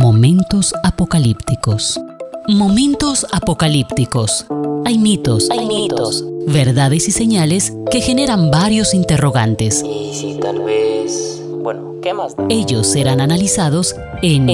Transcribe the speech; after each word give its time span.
Momentos 0.00 0.74
apocalípticos. 0.84 2.00
Momentos 2.46 3.26
apocalípticos. 3.32 4.46
Hay 4.84 4.96
mitos, 4.96 5.50
hay 5.50 5.66
mitos, 5.66 6.24
verdades 6.46 7.08
y 7.08 7.10
señales 7.10 7.72
que 7.90 8.00
generan 8.00 8.52
varios 8.52 8.94
interrogantes. 8.94 9.82
Y 9.82 10.14
si 10.14 10.38
tal 10.38 10.62
vez... 10.62 11.42
Bueno, 11.50 11.96
¿qué 12.00 12.14
más 12.14 12.36
da? 12.36 12.46
Ellos 12.48 12.86
serán 12.86 13.20
analizados 13.20 13.96
en, 14.22 14.46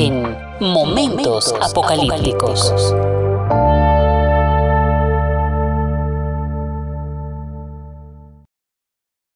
Momentos, 0.60 1.54
apocalípticos. 1.60 2.72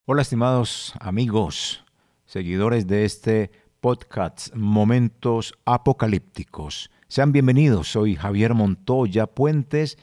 Hola 0.07 0.23
estimados 0.23 0.95
amigos, 1.01 1.85
seguidores 2.25 2.87
de 2.87 3.05
este 3.05 3.68
podcast 3.81 4.53
Momentos 4.55 5.55
Apocalípticos. 5.65 6.91
Sean 7.07 7.31
bienvenidos, 7.31 7.93
soy 7.93 8.17
Javier 8.17 8.55
Montoya 8.55 9.29
Puentes 9.29 9.99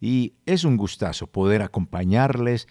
y 0.00 0.34
es 0.46 0.64
un 0.64 0.76
gustazo 0.76 1.28
poder 1.28 1.62
acompañarles 1.62 2.66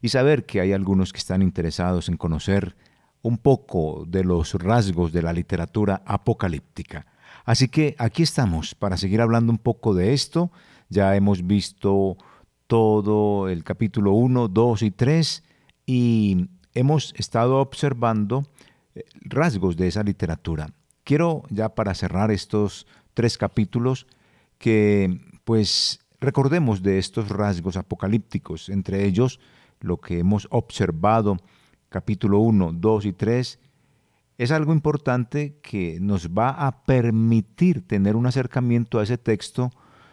y 0.00 0.10
saber 0.10 0.46
que 0.46 0.60
hay 0.60 0.72
algunos 0.72 1.12
que 1.12 1.18
están 1.18 1.42
interesados 1.42 2.08
en 2.08 2.16
conocer 2.16 2.76
un 3.22 3.38
poco 3.38 4.04
de 4.06 4.22
los 4.22 4.54
rasgos 4.54 5.12
de 5.12 5.22
la 5.22 5.32
literatura 5.32 6.02
apocalíptica. 6.06 7.06
Así 7.44 7.68
que 7.68 7.96
aquí 7.98 8.22
estamos 8.22 8.74
para 8.74 8.96
seguir 8.96 9.20
hablando 9.20 9.50
un 9.50 9.58
poco 9.58 9.94
de 9.94 10.12
esto. 10.12 10.52
Ya 10.90 11.16
hemos 11.16 11.44
visto 11.46 12.16
todo 12.68 13.48
el 13.48 13.64
capítulo 13.64 14.12
1, 14.12 14.48
2 14.48 14.82
y 14.82 14.90
3 14.92 15.42
y 15.86 16.48
hemos 16.72 17.14
estado 17.16 17.58
observando 17.58 18.46
rasgos 19.20 19.76
de 19.76 19.88
esa 19.88 20.02
literatura. 20.02 20.70
Quiero 21.04 21.42
ya 21.50 21.74
para 21.74 21.94
cerrar 21.94 22.30
estos 22.30 22.86
tres 23.12 23.36
capítulos 23.38 24.06
que 24.58 25.20
pues 25.44 26.00
recordemos 26.20 26.82
de 26.82 26.98
estos 26.98 27.28
rasgos 27.28 27.76
apocalípticos, 27.76 28.68
entre 28.68 29.04
ellos 29.04 29.40
lo 29.80 29.98
que 29.98 30.18
hemos 30.18 30.48
observado, 30.50 31.36
capítulo 31.88 32.38
1, 32.38 32.72
2 32.74 33.04
y 33.04 33.12
3, 33.12 33.58
es 34.38 34.50
algo 34.50 34.72
importante 34.72 35.58
que 35.62 35.98
nos 36.00 36.30
va 36.30 36.50
a 36.50 36.84
permitir 36.84 37.86
tener 37.86 38.16
un 38.16 38.26
acercamiento 38.26 38.98
a 38.98 39.04
ese 39.04 39.18
texto 39.18 39.70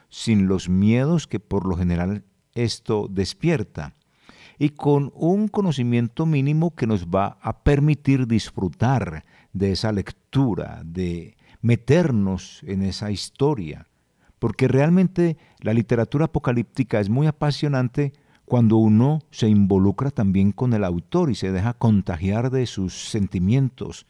sin 0.10 0.48
los 0.48 0.70
miedos 0.70 1.28
que 1.28 1.40
por 1.40 1.66
lo 1.66 1.78
general 1.78 2.24
esto 2.54 3.08
despierta 3.10 3.96
y 4.62 4.70
con 4.70 5.12
un 5.16 5.48
conocimiento 5.48 6.28
mínimo 6.28 6.76
que 6.76 6.86
nos 6.86 7.08
va 7.08 7.40
a 7.42 7.64
permitir 7.64 8.28
disfrutar 8.28 9.26
de 9.54 9.72
esa 9.72 9.92
lectura, 9.92 10.84
de 10.86 11.36
meternos 11.64 12.62
en 12.68 12.84
esa 12.84 13.10
historia, 13.10 13.88
porque 14.38 14.68
realmente 14.68 15.36
la 15.62 15.74
literatura 15.74 16.26
apocalíptica 16.26 17.00
es 17.00 17.10
muy 17.10 17.26
apasionante 17.26 18.14
cuando 18.46 18.78
uno 18.78 19.24
se 19.32 19.50
involucra 19.50 20.12
también 20.12 20.52
con 20.52 20.74
el 20.74 20.84
autor 20.84 21.32
y 21.32 21.36
se 21.36 21.52
deja 21.52 21.74
contagiar 21.74 22.52
de 22.52 22.68
sus 22.68 23.10
sentimientos, 23.10 24.06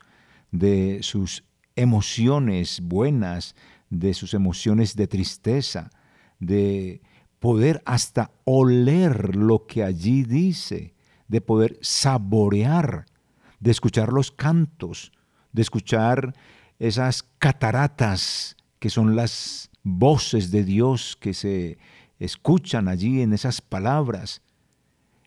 de 0.52 0.98
sus 1.02 1.46
emociones 1.78 2.82
buenas, 2.82 3.56
de 3.90 4.14
sus 4.14 4.34
emociones 4.34 4.98
de 4.98 5.08
tristeza, 5.08 5.92
de 6.42 7.02
poder 7.42 7.82
hasta 7.86 8.30
oler 8.46 9.36
lo 9.36 9.66
que 9.66 9.84
allí 9.84 10.24
dice, 10.24 10.94
de 11.28 11.42
poder 11.42 11.80
saborear, 11.82 13.08
de 13.60 13.72
escuchar 13.72 14.14
los 14.14 14.32
cantos, 14.32 15.12
de 15.52 15.64
escuchar 15.64 16.36
esas 16.78 17.24
cataratas 17.40 18.56
que 18.78 18.92
son 18.92 19.16
las 19.16 19.72
voces 19.82 20.52
de 20.52 20.64
Dios 20.64 21.18
que 21.20 21.34
se 21.34 21.80
escuchan 22.20 22.88
allí 22.88 23.24
en 23.24 23.34
esas 23.34 23.60
palabras. 23.60 24.44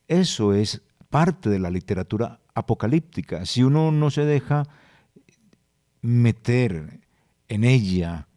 Eso 0.06 0.54
es 0.54 0.82
parte 1.10 1.50
de 1.50 1.58
la 1.58 1.70
literatura 1.70 2.38
apocalíptica. 2.54 3.44
Si 3.44 3.64
uno 3.64 3.90
no 3.90 4.12
se 4.12 4.24
deja 4.24 4.62
meter 6.00 7.00
en 7.48 7.64
ella, 7.64 8.28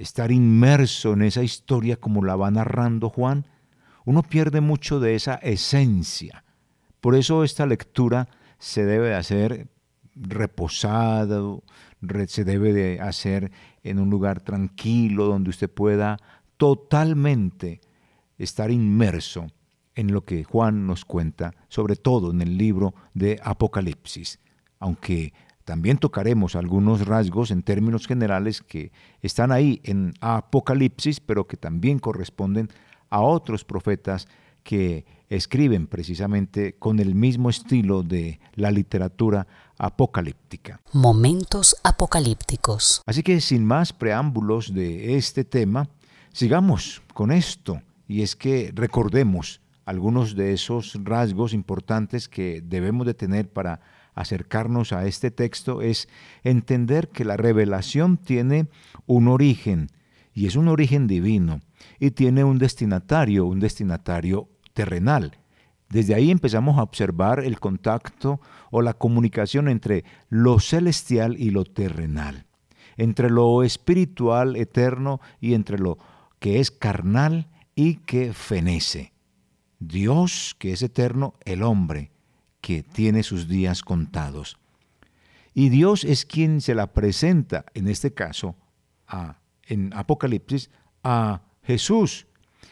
estar 0.00 0.32
inmerso 0.32 1.12
en 1.12 1.22
esa 1.22 1.42
historia 1.42 1.96
como 1.96 2.24
la 2.24 2.36
va 2.36 2.50
narrando 2.50 3.10
Juan, 3.10 3.46
uno 4.04 4.22
pierde 4.22 4.60
mucho 4.60 4.98
de 4.98 5.14
esa 5.14 5.34
esencia. 5.34 6.44
Por 7.00 7.14
eso 7.14 7.44
esta 7.44 7.66
lectura 7.66 8.28
se 8.58 8.84
debe 8.84 9.08
de 9.08 9.14
hacer 9.14 9.68
reposado, 10.14 11.62
se 12.26 12.44
debe 12.44 12.72
de 12.72 13.00
hacer 13.00 13.52
en 13.82 13.98
un 13.98 14.10
lugar 14.10 14.40
tranquilo 14.40 15.26
donde 15.26 15.50
usted 15.50 15.70
pueda 15.70 16.18
totalmente 16.56 17.80
estar 18.38 18.70
inmerso 18.70 19.48
en 19.94 20.12
lo 20.12 20.24
que 20.24 20.44
Juan 20.44 20.86
nos 20.86 21.04
cuenta, 21.04 21.54
sobre 21.68 21.96
todo 21.96 22.30
en 22.30 22.40
el 22.40 22.56
libro 22.56 22.94
de 23.12 23.38
Apocalipsis, 23.42 24.40
aunque 24.78 25.34
también 25.70 25.98
tocaremos 25.98 26.56
algunos 26.56 27.06
rasgos 27.06 27.52
en 27.52 27.62
términos 27.62 28.08
generales 28.08 28.60
que 28.60 28.90
están 29.22 29.52
ahí 29.52 29.80
en 29.84 30.14
Apocalipsis, 30.20 31.20
pero 31.20 31.46
que 31.46 31.56
también 31.56 32.00
corresponden 32.00 32.68
a 33.08 33.20
otros 33.20 33.64
profetas 33.64 34.26
que 34.64 35.06
escriben 35.28 35.86
precisamente 35.86 36.72
con 36.72 36.98
el 36.98 37.14
mismo 37.14 37.50
estilo 37.50 38.02
de 38.02 38.40
la 38.54 38.72
literatura 38.72 39.46
apocalíptica. 39.78 40.80
Momentos 40.92 41.76
apocalípticos. 41.84 43.00
Así 43.06 43.22
que 43.22 43.40
sin 43.40 43.64
más 43.64 43.92
preámbulos 43.92 44.74
de 44.74 45.16
este 45.16 45.44
tema, 45.44 45.88
sigamos 46.32 47.00
con 47.14 47.30
esto, 47.30 47.80
y 48.08 48.22
es 48.22 48.34
que 48.34 48.72
recordemos 48.74 49.60
algunos 49.84 50.34
de 50.34 50.52
esos 50.52 50.98
rasgos 51.04 51.54
importantes 51.54 52.28
que 52.28 52.60
debemos 52.60 53.06
de 53.06 53.14
tener 53.14 53.48
para 53.48 53.80
acercarnos 54.14 54.92
a 54.92 55.06
este 55.06 55.30
texto 55.30 55.82
es 55.82 56.08
entender 56.44 57.08
que 57.08 57.24
la 57.24 57.36
revelación 57.36 58.16
tiene 58.16 58.68
un 59.06 59.28
origen 59.28 59.88
y 60.34 60.46
es 60.46 60.56
un 60.56 60.68
origen 60.68 61.06
divino 61.06 61.60
y 61.98 62.12
tiene 62.12 62.44
un 62.44 62.58
destinatario, 62.58 63.46
un 63.46 63.60
destinatario 63.60 64.48
terrenal. 64.72 65.38
Desde 65.88 66.14
ahí 66.14 66.30
empezamos 66.30 66.78
a 66.78 66.82
observar 66.82 67.40
el 67.40 67.58
contacto 67.58 68.40
o 68.70 68.80
la 68.80 68.94
comunicación 68.94 69.68
entre 69.68 70.04
lo 70.28 70.60
celestial 70.60 71.36
y 71.38 71.50
lo 71.50 71.64
terrenal, 71.64 72.46
entre 72.96 73.28
lo 73.28 73.64
espiritual 73.64 74.56
eterno 74.56 75.20
y 75.40 75.54
entre 75.54 75.78
lo 75.78 75.98
que 76.38 76.60
es 76.60 76.70
carnal 76.70 77.48
y 77.74 77.96
que 77.96 78.32
fenece. 78.32 79.12
Dios, 79.80 80.54
que 80.58 80.72
es 80.72 80.82
eterno, 80.82 81.34
el 81.44 81.62
hombre, 81.62 82.12
que 82.60 82.82
tiene 82.82 83.22
sus 83.22 83.48
días 83.48 83.82
contados. 83.82 84.58
Y 85.54 85.68
Dios 85.68 86.04
es 86.04 86.24
quien 86.24 86.60
se 86.60 86.74
la 86.74 86.92
presenta, 86.92 87.64
en 87.74 87.88
este 87.88 88.12
caso, 88.12 88.56
en 89.66 89.92
Apocalipsis, 89.94 90.70
a 91.02 91.42
Jesús, 91.62 92.26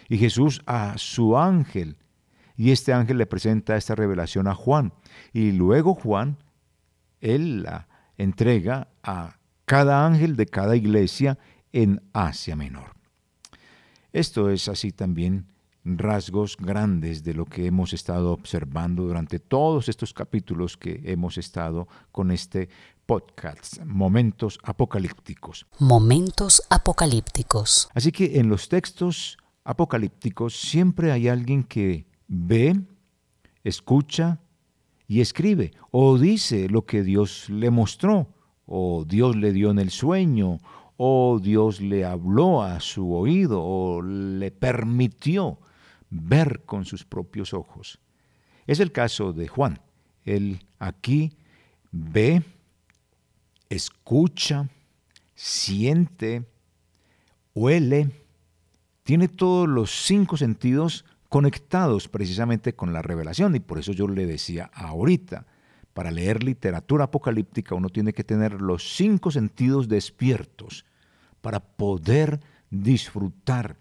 y 0.08 0.18
Jesús 0.18 0.62
a 0.66 0.96
su 0.96 1.36
ángel. 1.36 1.96
Y 2.56 2.70
este 2.72 2.92
ángel 2.92 3.18
le 3.18 3.26
presenta 3.26 3.76
esta 3.76 3.94
revelación 3.94 4.48
a 4.48 4.54
Juan. 4.54 4.92
Y 5.32 5.52
luego 5.52 5.94
Juan, 5.94 6.38
él 7.20 7.62
la 7.62 7.88
entrega 8.16 8.88
a 9.02 9.38
cada 9.64 10.06
ángel 10.06 10.36
de 10.36 10.46
cada 10.46 10.76
iglesia 10.76 11.38
en 11.72 12.02
Asia 12.12 12.56
Menor. 12.56 12.94
Esto 14.12 14.50
es 14.50 14.68
así 14.68 14.90
también 14.90 15.46
rasgos 15.96 16.56
grandes 16.58 17.22
de 17.22 17.34
lo 17.34 17.46
que 17.46 17.66
hemos 17.66 17.92
estado 17.92 18.32
observando 18.32 19.04
durante 19.04 19.38
todos 19.38 19.88
estos 19.88 20.12
capítulos 20.12 20.76
que 20.76 21.00
hemos 21.04 21.38
estado 21.38 21.88
con 22.12 22.30
este 22.30 22.68
podcast, 23.06 23.82
Momentos 23.84 24.58
Apocalípticos. 24.62 25.66
Momentos 25.78 26.62
Apocalípticos. 26.68 27.88
Así 27.94 28.12
que 28.12 28.38
en 28.38 28.48
los 28.48 28.68
textos 28.68 29.38
apocalípticos 29.64 30.60
siempre 30.60 31.12
hay 31.12 31.28
alguien 31.28 31.64
que 31.64 32.06
ve, 32.26 32.78
escucha 33.64 34.40
y 35.06 35.20
escribe, 35.20 35.72
o 35.90 36.18
dice 36.18 36.68
lo 36.68 36.84
que 36.84 37.02
Dios 37.02 37.48
le 37.48 37.70
mostró, 37.70 38.28
o 38.66 39.04
Dios 39.06 39.36
le 39.36 39.52
dio 39.52 39.70
en 39.70 39.78
el 39.78 39.90
sueño, 39.90 40.58
o 40.98 41.38
Dios 41.40 41.80
le 41.80 42.04
habló 42.04 42.62
a 42.62 42.80
su 42.80 43.14
oído, 43.14 43.62
o 43.62 44.02
le 44.02 44.50
permitió 44.50 45.58
ver 46.10 46.62
con 46.64 46.84
sus 46.84 47.04
propios 47.04 47.54
ojos. 47.54 47.98
Es 48.66 48.80
el 48.80 48.92
caso 48.92 49.32
de 49.32 49.48
Juan. 49.48 49.80
Él 50.24 50.66
aquí 50.78 51.32
ve, 51.90 52.42
escucha, 53.68 54.68
siente, 55.34 56.44
huele, 57.54 58.10
tiene 59.02 59.28
todos 59.28 59.68
los 59.68 59.90
cinco 59.90 60.36
sentidos 60.36 61.04
conectados 61.28 62.08
precisamente 62.08 62.74
con 62.74 62.92
la 62.92 63.02
revelación 63.02 63.54
y 63.54 63.60
por 63.60 63.78
eso 63.78 63.92
yo 63.92 64.08
le 64.08 64.26
decía 64.26 64.70
ahorita, 64.74 65.46
para 65.94 66.10
leer 66.10 66.44
literatura 66.44 67.04
apocalíptica 67.04 67.74
uno 67.74 67.88
tiene 67.88 68.12
que 68.12 68.24
tener 68.24 68.60
los 68.60 68.94
cinco 68.96 69.30
sentidos 69.30 69.88
despiertos 69.88 70.84
para 71.40 71.60
poder 71.60 72.40
disfrutar 72.70 73.76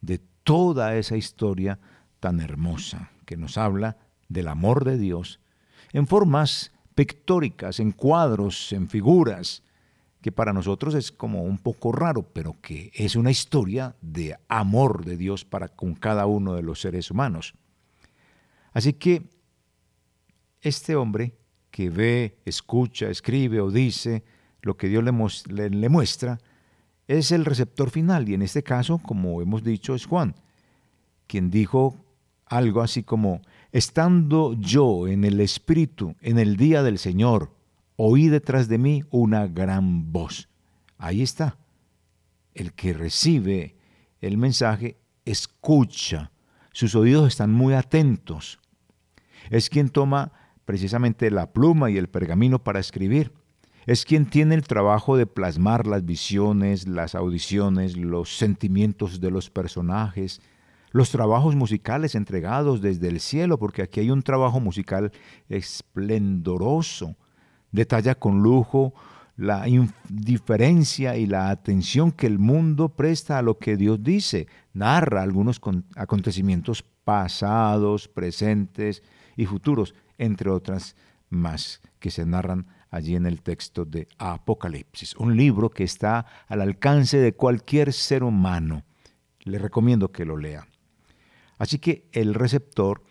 de 0.00 0.20
toda 0.44 0.96
esa 0.96 1.16
historia 1.16 1.78
tan 2.20 2.40
hermosa 2.40 3.10
que 3.24 3.36
nos 3.36 3.58
habla 3.58 3.96
del 4.28 4.48
amor 4.48 4.84
de 4.84 4.98
Dios 4.98 5.40
en 5.92 6.06
formas 6.06 6.72
pictóricas, 6.94 7.80
en 7.80 7.92
cuadros, 7.92 8.72
en 8.72 8.88
figuras, 8.88 9.62
que 10.20 10.32
para 10.32 10.52
nosotros 10.52 10.94
es 10.94 11.10
como 11.10 11.42
un 11.42 11.58
poco 11.58 11.90
raro, 11.90 12.22
pero 12.22 12.56
que 12.60 12.92
es 12.94 13.16
una 13.16 13.30
historia 13.30 13.96
de 14.00 14.36
amor 14.48 15.04
de 15.04 15.16
Dios 15.16 15.44
para 15.44 15.68
con 15.68 15.94
cada 15.94 16.26
uno 16.26 16.54
de 16.54 16.62
los 16.62 16.80
seres 16.80 17.10
humanos. 17.10 17.54
Así 18.72 18.92
que 18.94 19.28
este 20.60 20.94
hombre 20.94 21.34
que 21.70 21.90
ve, 21.90 22.38
escucha, 22.44 23.10
escribe 23.10 23.60
o 23.60 23.70
dice 23.70 24.22
lo 24.60 24.76
que 24.76 24.88
Dios 24.88 25.02
le, 25.48 25.70
le, 25.70 25.88
muestra, 25.88 26.38
es 27.08 27.32
el 27.32 27.44
receptor 27.44 27.90
final 27.90 28.28
y 28.28 28.34
en 28.34 28.42
este 28.42 28.62
caso, 28.62 28.98
como 28.98 29.42
hemos 29.42 29.62
dicho, 29.62 29.94
es 29.94 30.06
Juan, 30.06 30.34
quien 31.26 31.50
dijo 31.50 31.96
algo 32.46 32.82
así 32.82 33.02
como, 33.02 33.42
estando 33.72 34.54
yo 34.54 35.08
en 35.08 35.24
el 35.24 35.40
Espíritu 35.40 36.14
en 36.20 36.38
el 36.38 36.56
día 36.56 36.82
del 36.82 36.98
Señor, 36.98 37.50
oí 37.96 38.28
detrás 38.28 38.68
de 38.68 38.78
mí 38.78 39.02
una 39.10 39.46
gran 39.46 40.12
voz. 40.12 40.48
Ahí 40.98 41.22
está. 41.22 41.56
El 42.54 42.74
que 42.74 42.92
recibe 42.92 43.76
el 44.20 44.36
mensaje 44.36 44.98
escucha. 45.24 46.30
Sus 46.72 46.94
oídos 46.94 47.28
están 47.28 47.52
muy 47.52 47.74
atentos. 47.74 48.60
Es 49.50 49.68
quien 49.68 49.88
toma 49.88 50.32
precisamente 50.64 51.30
la 51.30 51.52
pluma 51.52 51.90
y 51.90 51.96
el 51.96 52.08
pergamino 52.08 52.62
para 52.62 52.80
escribir. 52.80 53.32
Es 53.86 54.04
quien 54.04 54.26
tiene 54.26 54.54
el 54.54 54.62
trabajo 54.62 55.16
de 55.16 55.26
plasmar 55.26 55.86
las 55.86 56.04
visiones, 56.04 56.86
las 56.86 57.14
audiciones, 57.14 57.96
los 57.96 58.36
sentimientos 58.36 59.20
de 59.20 59.30
los 59.30 59.50
personajes, 59.50 60.40
los 60.92 61.10
trabajos 61.10 61.56
musicales 61.56 62.14
entregados 62.14 62.80
desde 62.80 63.08
el 63.08 63.18
cielo, 63.18 63.58
porque 63.58 63.82
aquí 63.82 64.00
hay 64.00 64.10
un 64.10 64.22
trabajo 64.22 64.60
musical 64.60 65.10
esplendoroso, 65.48 67.16
detalla 67.72 68.14
con 68.14 68.42
lujo 68.42 68.94
la 69.36 69.66
indiferencia 69.66 71.16
y 71.16 71.26
la 71.26 71.50
atención 71.50 72.12
que 72.12 72.26
el 72.26 72.38
mundo 72.38 72.90
presta 72.90 73.38
a 73.38 73.42
lo 73.42 73.58
que 73.58 73.76
Dios 73.76 74.02
dice, 74.02 74.46
narra 74.74 75.22
algunos 75.22 75.60
acontecimientos 75.96 76.84
pasados, 77.04 78.06
presentes 78.06 79.02
y 79.36 79.46
futuros, 79.46 79.94
entre 80.18 80.50
otras 80.50 80.94
más 81.30 81.80
que 81.98 82.10
se 82.10 82.26
narran 82.26 82.66
allí 82.92 83.16
en 83.16 83.26
el 83.26 83.42
texto 83.42 83.84
de 83.84 84.06
Apocalipsis, 84.18 85.16
un 85.16 85.36
libro 85.36 85.70
que 85.70 85.82
está 85.82 86.26
al 86.46 86.60
alcance 86.60 87.16
de 87.16 87.32
cualquier 87.32 87.92
ser 87.92 88.22
humano. 88.22 88.84
Le 89.40 89.58
recomiendo 89.58 90.12
que 90.12 90.26
lo 90.26 90.36
lea. 90.36 90.68
Así 91.58 91.78
que 91.78 92.08
el 92.12 92.34
receptor 92.34 93.02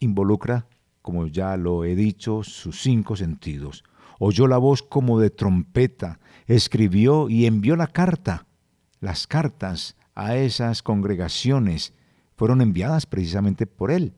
involucra, 0.00 0.66
como 1.02 1.26
ya 1.26 1.56
lo 1.58 1.84
he 1.84 1.94
dicho, 1.94 2.42
sus 2.42 2.80
cinco 2.80 3.14
sentidos. 3.14 3.84
Oyó 4.18 4.46
la 4.46 4.56
voz 4.56 4.82
como 4.82 5.20
de 5.20 5.28
trompeta, 5.28 6.18
escribió 6.46 7.28
y 7.28 7.44
envió 7.44 7.76
la 7.76 7.88
carta. 7.88 8.46
Las 9.00 9.26
cartas 9.26 9.96
a 10.14 10.34
esas 10.36 10.82
congregaciones 10.82 11.92
fueron 12.36 12.62
enviadas 12.62 13.04
precisamente 13.04 13.66
por 13.66 13.90
él. 13.90 14.14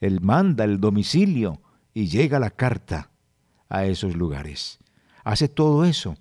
Él 0.00 0.22
manda 0.22 0.64
el 0.64 0.80
domicilio 0.80 1.60
y 1.92 2.06
llega 2.06 2.38
la 2.38 2.50
carta 2.50 3.10
a 3.76 3.86
esos 3.86 4.16
lugares. 4.16 4.78
Hace 5.24 5.48
todo 5.48 5.84
eso. 5.84 6.16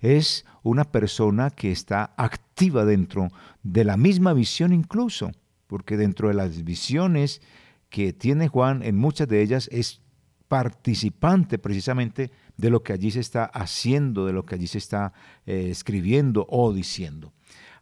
Es 0.00 0.44
una 0.62 0.84
persona 0.84 1.50
que 1.50 1.70
está 1.70 2.14
activa 2.16 2.84
dentro 2.84 3.28
de 3.62 3.84
la 3.84 3.96
misma 3.96 4.32
visión 4.32 4.72
incluso 4.72 5.30
porque 5.66 5.96
dentro 5.96 6.28
de 6.28 6.34
las 6.34 6.64
visiones 6.64 7.40
que 7.88 8.12
tiene 8.12 8.48
Juan, 8.48 8.82
en 8.82 8.96
muchas 8.96 9.28
de 9.28 9.42
ellas 9.42 9.68
es 9.72 10.00
participante 10.48 11.58
precisamente 11.58 12.30
de 12.56 12.70
lo 12.70 12.82
que 12.82 12.92
allí 12.92 13.10
se 13.10 13.20
está 13.20 13.44
haciendo, 13.44 14.26
de 14.26 14.32
lo 14.32 14.44
que 14.44 14.54
allí 14.54 14.66
se 14.66 14.78
está 14.78 15.12
eh, 15.44 15.68
escribiendo 15.70 16.46
o 16.48 16.72
diciendo. 16.72 17.32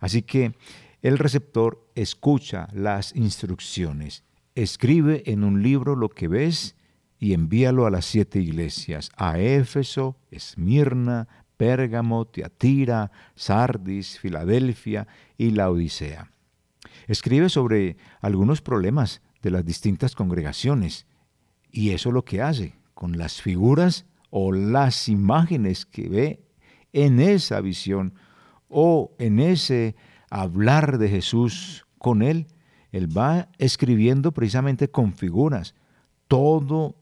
Así 0.01 0.23
que 0.23 0.55
el 1.03 1.19
receptor 1.19 1.87
escucha 1.95 2.69
las 2.73 3.15
instrucciones, 3.15 4.25
escribe 4.55 5.23
en 5.27 5.45
un 5.45 5.63
libro 5.63 5.97
lo 5.97 6.09
que 6.09 6.29
ves 6.29 6.77
y 7.25 7.33
envíalo 7.33 7.87
a 7.87 7.91
las 7.91 8.05
siete 8.05 8.39
iglesias, 8.39 9.11
a 9.17 9.39
Éfeso, 9.39 10.19
Esmirna, 10.31 11.27
Pérgamo, 11.57 12.27
Teatira, 12.27 13.11
Sardis, 13.35 14.21
Filadelfia 14.21 15.09
y 15.39 15.53
la 15.53 15.71
Odisea. 15.71 16.31
Escribe 17.07 17.49
sobre 17.49 17.97
algunos 18.21 18.61
problemas 18.61 19.23
de 19.41 19.53
las 19.53 19.65
distintas 19.65 20.15
congregaciones 20.15 21.07
y 21.73 21.93
eso 21.93 22.13
lo 22.13 22.27
que 22.27 22.43
hace 22.43 22.75
con 22.93 23.17
las 23.17 23.41
figuras 23.41 24.05
o 24.29 24.53
las 24.53 25.09
imágenes 25.09 25.87
que 25.87 26.11
ve 26.11 26.45
en 26.93 27.21
esa 27.21 27.63
visión 27.63 28.13
o 28.69 29.15
en 29.19 29.41
ese 29.41 29.97
hablar 30.29 30.99
de 30.99 31.09
Jesús 31.09 31.87
con 31.97 32.21
él. 32.21 32.49
Él 32.93 33.17
va 33.17 33.49
escribiendo 33.57 34.33
precisamente 34.33 34.91
con 34.91 35.15
figuras 35.15 35.75
todo 36.29 36.97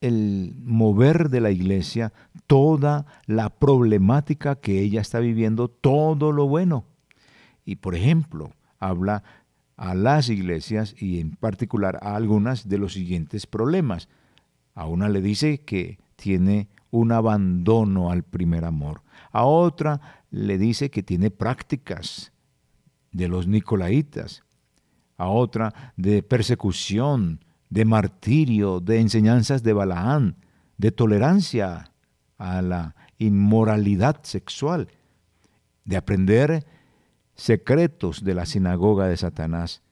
el 0.00 0.54
mover 0.62 1.28
de 1.28 1.40
la 1.40 1.50
iglesia, 1.50 2.12
toda 2.46 3.06
la 3.26 3.50
problemática 3.50 4.56
que 4.56 4.80
ella 4.80 5.00
está 5.00 5.20
viviendo, 5.20 5.68
todo 5.68 6.32
lo 6.32 6.48
bueno. 6.48 6.84
Y 7.64 7.76
por 7.76 7.94
ejemplo, 7.94 8.52
habla 8.78 9.22
a 9.76 9.94
las 9.94 10.28
iglesias 10.28 10.94
y 10.98 11.20
en 11.20 11.36
particular 11.36 11.98
a 12.02 12.16
algunas 12.16 12.68
de 12.68 12.78
los 12.78 12.94
siguientes 12.94 13.46
problemas. 13.46 14.08
A 14.74 14.86
una 14.86 15.08
le 15.08 15.20
dice 15.20 15.58
que 15.58 15.98
tiene 16.16 16.68
un 16.90 17.12
abandono 17.12 18.10
al 18.10 18.22
primer 18.22 18.64
amor. 18.64 19.02
A 19.32 19.44
otra 19.44 20.22
le 20.30 20.58
dice 20.58 20.90
que 20.90 21.02
tiene 21.02 21.30
prácticas 21.30 22.32
de 23.12 23.28
los 23.28 23.46
nicolaitas. 23.46 24.42
A 25.16 25.28
otra 25.28 25.92
de 25.96 26.22
persecución, 26.22 27.40
de 27.70 27.84
martirio, 27.84 28.80
de 28.80 29.00
enseñanzas 29.00 29.62
de 29.62 29.72
Balaán, 29.72 30.36
de 30.76 30.92
tolerancia 30.92 31.92
a 32.36 32.62
la 32.62 32.96
inmoralidad 33.18 34.22
sexual, 34.22 34.88
de 35.84 35.96
aprender 35.96 36.66
secretos 37.34 38.24
de 38.24 38.34
la 38.34 38.44
sinagoga 38.44 39.06
de 39.06 39.16
Satanás, 39.16 39.82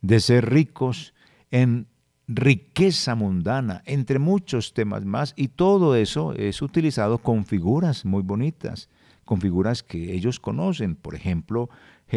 de 0.00 0.20
ser 0.20 0.50
ricos 0.50 1.14
en 1.50 1.86
riqueza 2.26 3.14
mundana, 3.14 3.82
entre 3.84 4.18
muchos 4.18 4.72
temas 4.72 5.04
más, 5.04 5.34
y 5.36 5.48
todo 5.48 5.96
eso 5.96 6.32
es 6.32 6.62
utilizado 6.62 7.18
con 7.18 7.44
figuras 7.44 8.04
muy 8.04 8.22
bonitas, 8.22 8.88
con 9.24 9.40
figuras 9.40 9.82
que 9.82 10.14
ellos 10.14 10.40
conocen, 10.40 10.96
por 10.96 11.14
ejemplo, 11.14 11.68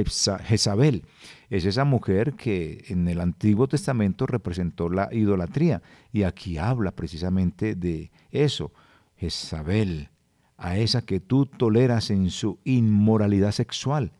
Jezabel, 0.03 1.05
es 1.49 1.65
esa 1.65 1.85
mujer 1.85 2.33
que 2.33 2.83
en 2.89 3.07
el 3.07 3.21
Antiguo 3.21 3.67
Testamento 3.67 4.25
representó 4.25 4.89
la 4.89 5.07
idolatría, 5.13 5.81
y 6.11 6.23
aquí 6.23 6.57
habla 6.57 6.91
precisamente 6.91 7.75
de 7.75 8.11
eso, 8.31 8.73
Jezabel, 9.15 10.09
a 10.57 10.77
esa 10.77 11.01
que 11.01 11.19
tú 11.19 11.45
toleras 11.45 12.09
en 12.09 12.29
su 12.29 12.59
inmoralidad 12.65 13.51
sexual, 13.51 14.11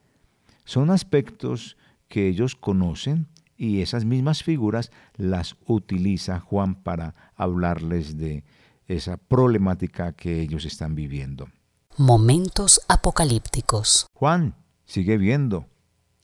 son 0.64 0.90
aspectos 0.92 1.78
que 2.08 2.28
ellos 2.28 2.56
conocen 2.56 3.28
y 3.58 3.82
esas 3.82 4.06
mismas 4.06 4.44
figuras 4.44 4.92
las 5.16 5.56
utiliza 5.66 6.40
Juan 6.40 6.76
para 6.76 7.16
hablarles 7.36 8.18
de 8.18 8.44
esa 8.88 9.18
problemática 9.18 10.14
que 10.14 10.42
ellos 10.42 10.66
están 10.66 10.96
viviendo. 10.96 11.50
Momentos 11.98 12.82
apocalípticos. 12.88 14.08
Juan 14.14 14.56
sigue 14.86 15.18
viendo 15.18 15.68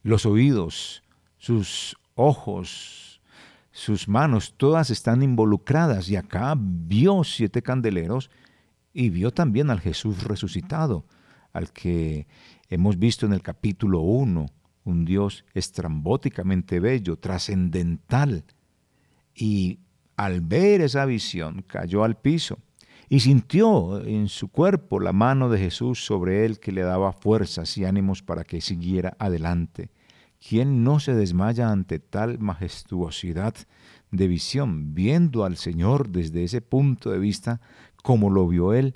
los 0.03 0.25
oídos, 0.25 1.03
sus 1.37 1.97
ojos, 2.15 3.21
sus 3.71 4.07
manos, 4.07 4.55
todas 4.57 4.89
están 4.89 5.23
involucradas. 5.23 6.09
Y 6.09 6.15
acá 6.15 6.55
vio 6.57 7.23
siete 7.23 7.61
candeleros 7.61 8.29
y 8.93 9.09
vio 9.09 9.31
también 9.31 9.69
al 9.69 9.79
Jesús 9.79 10.23
resucitado, 10.23 11.05
al 11.53 11.71
que 11.71 12.27
Hemos 12.71 12.97
visto 12.97 13.25
en 13.25 13.33
el 13.33 13.41
capítulo 13.41 13.99
1 13.99 14.45
un 14.85 15.05
Dios 15.05 15.43
estrambóticamente 15.53 16.79
bello, 16.79 17.17
trascendental, 17.17 18.45
y 19.35 19.79
al 20.15 20.39
ver 20.39 20.79
esa 20.79 21.03
visión 21.03 21.65
cayó 21.67 22.05
al 22.05 22.15
piso 22.15 22.59
y 23.11 23.19
sintió 23.19 24.01
en 24.05 24.29
su 24.29 24.47
cuerpo 24.47 25.01
la 25.01 25.11
mano 25.11 25.49
de 25.49 25.59
Jesús 25.59 26.05
sobre 26.05 26.45
él 26.45 26.61
que 26.61 26.71
le 26.71 26.81
daba 26.81 27.11
fuerzas 27.11 27.77
y 27.77 27.83
ánimos 27.83 28.23
para 28.23 28.45
que 28.45 28.61
siguiera 28.61 29.17
adelante. 29.19 29.89
¿Quién 30.39 30.85
no 30.85 31.01
se 31.01 31.13
desmaya 31.13 31.71
ante 31.71 31.99
tal 31.99 32.39
majestuosidad 32.39 33.53
de 34.11 34.27
visión, 34.29 34.95
viendo 34.95 35.43
al 35.43 35.57
Señor 35.57 36.07
desde 36.07 36.45
ese 36.45 36.61
punto 36.61 37.11
de 37.11 37.19
vista 37.19 37.59
como 38.01 38.29
lo 38.29 38.47
vio 38.47 38.73
él? 38.73 38.95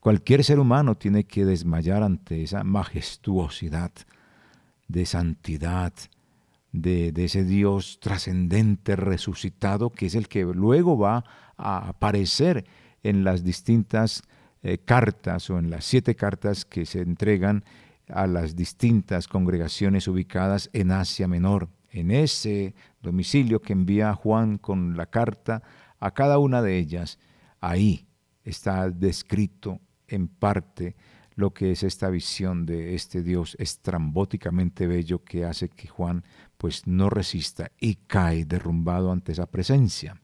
Cualquier 0.00 0.44
ser 0.44 0.58
humano 0.58 0.98
tiene 0.98 1.24
que 1.24 1.46
desmayar 1.46 2.02
ante 2.02 2.42
esa 2.42 2.64
majestuosidad 2.64 3.92
de 4.88 5.06
santidad, 5.06 5.94
de, 6.72 7.14
ese 7.16 7.44
Dios 7.44 7.98
trascendente, 7.98 8.94
resucitado, 8.94 9.88
que 9.88 10.04
es 10.04 10.14
el 10.14 10.28
que 10.28 10.44
luego 10.44 10.98
va 10.98 11.24
a 11.56 11.88
aparecer 11.88 12.66
en 13.02 13.24
las 13.24 13.44
distintas 13.44 14.22
eh, 14.62 14.78
cartas 14.78 15.50
o 15.50 15.58
en 15.58 15.70
las 15.70 15.84
siete 15.84 16.16
cartas 16.16 16.64
que 16.64 16.84
se 16.84 17.00
entregan 17.00 17.64
a 18.08 18.26
las 18.26 18.56
distintas 18.56 19.28
congregaciones 19.28 20.08
ubicadas 20.08 20.70
en 20.72 20.90
Asia 20.90 21.28
Menor. 21.28 21.68
En 21.90 22.10
ese 22.10 22.74
domicilio 23.02 23.60
que 23.60 23.72
envía 23.72 24.14
Juan 24.14 24.58
con 24.58 24.96
la 24.96 25.06
carta 25.06 25.62
a 26.00 26.12
cada 26.12 26.38
una 26.38 26.62
de 26.62 26.78
ellas, 26.78 27.18
ahí 27.60 28.06
está 28.44 28.90
descrito 28.90 29.80
en 30.06 30.28
parte 30.28 30.96
lo 31.34 31.54
que 31.54 31.70
es 31.70 31.84
esta 31.84 32.10
visión 32.10 32.66
de 32.66 32.96
este 32.96 33.22
Dios 33.22 33.56
estrambóticamente 33.60 34.88
bello 34.88 35.22
que 35.22 35.44
hace 35.44 35.68
que 35.68 35.86
Juan 35.86 36.24
pues 36.56 36.86
no 36.88 37.10
resista 37.10 37.70
y 37.78 37.94
cae 37.94 38.44
derrumbado 38.44 39.12
ante 39.12 39.32
esa 39.32 39.46
presencia. 39.46 40.20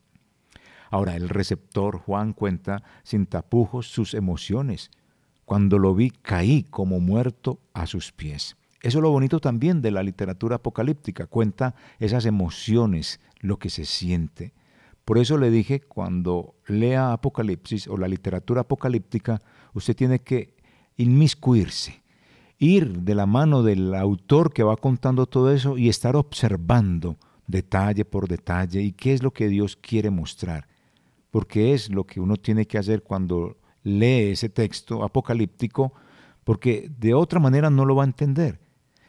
Ahora 0.94 1.16
el 1.16 1.28
receptor 1.28 1.98
Juan 1.98 2.34
cuenta 2.34 2.84
sin 3.02 3.26
tapujos 3.26 3.88
sus 3.88 4.14
emociones. 4.14 4.92
Cuando 5.44 5.80
lo 5.80 5.92
vi 5.92 6.10
caí 6.10 6.62
como 6.70 7.00
muerto 7.00 7.58
a 7.72 7.86
sus 7.86 8.12
pies. 8.12 8.56
Eso 8.80 8.98
es 8.98 9.02
lo 9.02 9.10
bonito 9.10 9.40
también 9.40 9.82
de 9.82 9.90
la 9.90 10.04
literatura 10.04 10.54
apocalíptica, 10.54 11.26
cuenta 11.26 11.74
esas 11.98 12.26
emociones, 12.26 13.18
lo 13.40 13.58
que 13.58 13.70
se 13.70 13.86
siente. 13.86 14.52
Por 15.04 15.18
eso 15.18 15.36
le 15.36 15.50
dije, 15.50 15.80
cuando 15.80 16.54
lea 16.68 17.12
Apocalipsis 17.12 17.88
o 17.88 17.96
la 17.96 18.06
literatura 18.06 18.60
apocalíptica, 18.60 19.42
usted 19.72 19.96
tiene 19.96 20.20
que 20.20 20.54
inmiscuirse, 20.96 22.04
ir 22.60 23.00
de 23.00 23.16
la 23.16 23.26
mano 23.26 23.64
del 23.64 23.96
autor 23.96 24.52
que 24.52 24.62
va 24.62 24.76
contando 24.76 25.26
todo 25.26 25.52
eso 25.52 25.76
y 25.76 25.88
estar 25.88 26.14
observando 26.14 27.16
detalle 27.48 28.04
por 28.04 28.28
detalle 28.28 28.80
y 28.80 28.92
qué 28.92 29.12
es 29.12 29.24
lo 29.24 29.32
que 29.32 29.48
Dios 29.48 29.74
quiere 29.74 30.10
mostrar. 30.10 30.68
Porque 31.34 31.74
es 31.74 31.90
lo 31.90 32.04
que 32.04 32.20
uno 32.20 32.36
tiene 32.36 32.64
que 32.64 32.78
hacer 32.78 33.02
cuando 33.02 33.56
lee 33.82 34.30
ese 34.30 34.48
texto 34.48 35.02
apocalíptico, 35.02 35.92
porque 36.44 36.88
de 36.96 37.12
otra 37.12 37.40
manera 37.40 37.70
no 37.70 37.84
lo 37.84 37.96
va 37.96 38.04
a 38.04 38.06
entender. 38.06 38.60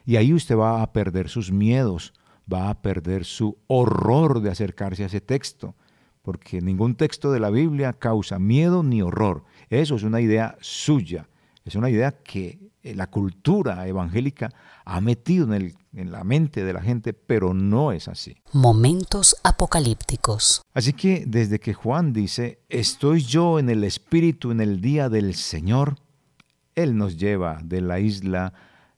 Y 0.05 0.15
ahí 0.15 0.33
usted 0.33 0.57
va 0.57 0.81
a 0.81 0.91
perder 0.91 1.29
sus 1.29 1.51
miedos, 1.51 2.15
va 2.51 2.71
a 2.71 2.81
perder 2.81 3.25
su 3.25 3.59
horror 3.67 4.41
de 4.41 4.49
acercarse 4.49 5.03
a 5.03 5.05
ese 5.05 5.21
texto 5.21 5.75
porque 6.25 6.59
ningún 6.59 6.95
texto 6.95 7.31
de 7.31 7.39
la 7.39 7.51
Biblia 7.51 7.93
causa 7.93 8.39
miedo 8.39 8.81
ni 8.81 9.03
horror. 9.03 9.43
Eso 9.69 9.95
es 9.95 10.01
una 10.01 10.21
idea 10.21 10.57
suya, 10.59 11.29
es 11.65 11.75
una 11.75 11.91
idea 11.91 12.13
que 12.23 12.57
la 12.93 13.07
cultura 13.07 13.87
evangélica 13.87 14.51
ha 14.85 15.01
metido 15.01 15.51
en, 15.53 15.75
en, 15.93 16.11
la 16.11 16.23
mente 16.23 16.63
de 16.63 16.73
la 16.73 16.81
gente, 16.81 17.13
pero 17.13 17.53
no 17.53 17.91
es 17.91 18.07
así. 18.07 18.35
Momentos 18.53 19.35
apocalípticos. 19.43 20.61
Así 20.73 20.93
que 20.93 21.23
desde 21.25 21.59
que 21.59 21.73
Juan 21.73 22.13
dice, 22.13 22.59
estoy 22.69 23.21
yo 23.21 23.57
en 23.57 23.69
el 23.69 23.83
Espíritu 23.83 24.51
en 24.51 24.61
el 24.61 24.81
día 24.81 25.09
del 25.09 25.33
Señor, 25.33 25.95
Él 26.75 26.97
nos 26.97 27.17
lleva 27.17 27.59
de 27.63 27.81
la 27.81 27.99
isla, 27.99 28.53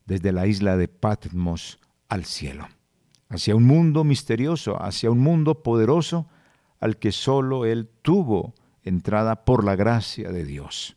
desde 0.06 0.32
la 0.32 0.48
isla 0.48 0.76
de 0.76 0.88
Patmos 0.88 1.80
al 2.10 2.26
cielo, 2.26 2.68
hacia 3.30 3.56
un 3.56 3.64
mundo 3.64 4.04
misterioso, 4.04 4.82
hacia 4.82 5.12
un 5.12 5.20
mundo 5.20 5.64
poderoso, 5.64 6.28
al 6.80 6.98
que 6.98 7.12
sólo 7.12 7.66
Él 7.66 7.90
tuvo 8.02 8.54
entrada 8.84 9.46
por 9.46 9.64
la 9.64 9.76
gracia 9.76 10.32
de 10.32 10.46
Dios, 10.46 10.97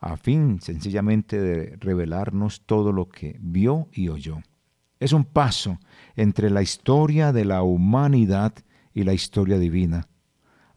a 0.00 0.16
fin 0.16 0.60
sencillamente 0.60 1.40
de 1.40 1.76
revelarnos 1.76 2.62
todo 2.64 2.92
lo 2.92 3.08
que 3.08 3.36
vio 3.40 3.88
y 3.92 4.08
oyó. 4.08 4.38
Es 4.98 5.12
un 5.12 5.24
paso 5.24 5.78
entre 6.16 6.50
la 6.50 6.62
historia 6.62 7.32
de 7.32 7.44
la 7.44 7.62
humanidad 7.62 8.54
y 8.92 9.04
la 9.04 9.12
historia 9.12 9.58
divina. 9.58 10.08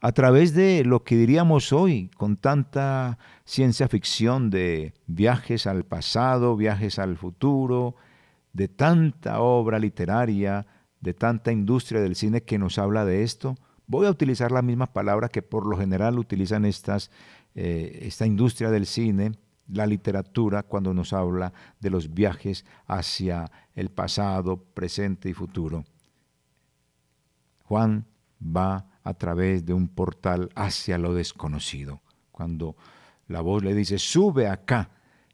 A 0.00 0.12
través 0.12 0.54
de 0.54 0.84
lo 0.84 1.02
que 1.02 1.16
diríamos 1.16 1.72
hoy 1.72 2.10
con 2.16 2.36
tanta 2.36 3.18
ciencia 3.44 3.88
ficción 3.88 4.50
de 4.50 4.92
viajes 5.06 5.66
al 5.66 5.84
pasado, 5.84 6.56
viajes 6.56 6.98
al 6.98 7.16
futuro, 7.16 7.96
de 8.52 8.68
tanta 8.68 9.40
obra 9.40 9.78
literaria, 9.78 10.66
de 11.00 11.14
tanta 11.14 11.50
industria 11.50 12.02
del 12.02 12.16
cine 12.16 12.42
que 12.42 12.58
nos 12.58 12.78
habla 12.78 13.06
de 13.06 13.22
esto, 13.22 13.56
Voy 13.86 14.06
a 14.06 14.10
utilizar 14.10 14.50
la 14.50 14.62
misma 14.62 14.86
palabra 14.86 15.28
que 15.28 15.42
por 15.42 15.66
lo 15.66 15.76
general 15.76 16.18
utilizan 16.18 16.64
estas, 16.64 17.10
eh, 17.54 18.00
esta 18.02 18.26
industria 18.26 18.70
del 18.70 18.86
cine, 18.86 19.32
la 19.68 19.86
literatura, 19.86 20.62
cuando 20.62 20.92
nos 20.92 21.12
habla 21.12 21.52
de 21.80 21.90
los 21.90 22.12
viajes 22.12 22.64
hacia 22.86 23.50
el 23.74 23.90
pasado, 23.90 24.62
presente 24.62 25.28
y 25.28 25.32
futuro. 25.32 25.84
Juan 27.64 28.06
va 28.40 28.86
a 29.02 29.14
través 29.14 29.64
de 29.64 29.72
un 29.72 29.88
portal 29.88 30.50
hacia 30.54 30.98
lo 30.98 31.14
desconocido. 31.14 32.02
Cuando 32.30 32.76
la 33.28 33.40
voz 33.40 33.62
le 33.62 33.74
dice, 33.74 33.98
sube 33.98 34.48
acá, 34.48 34.90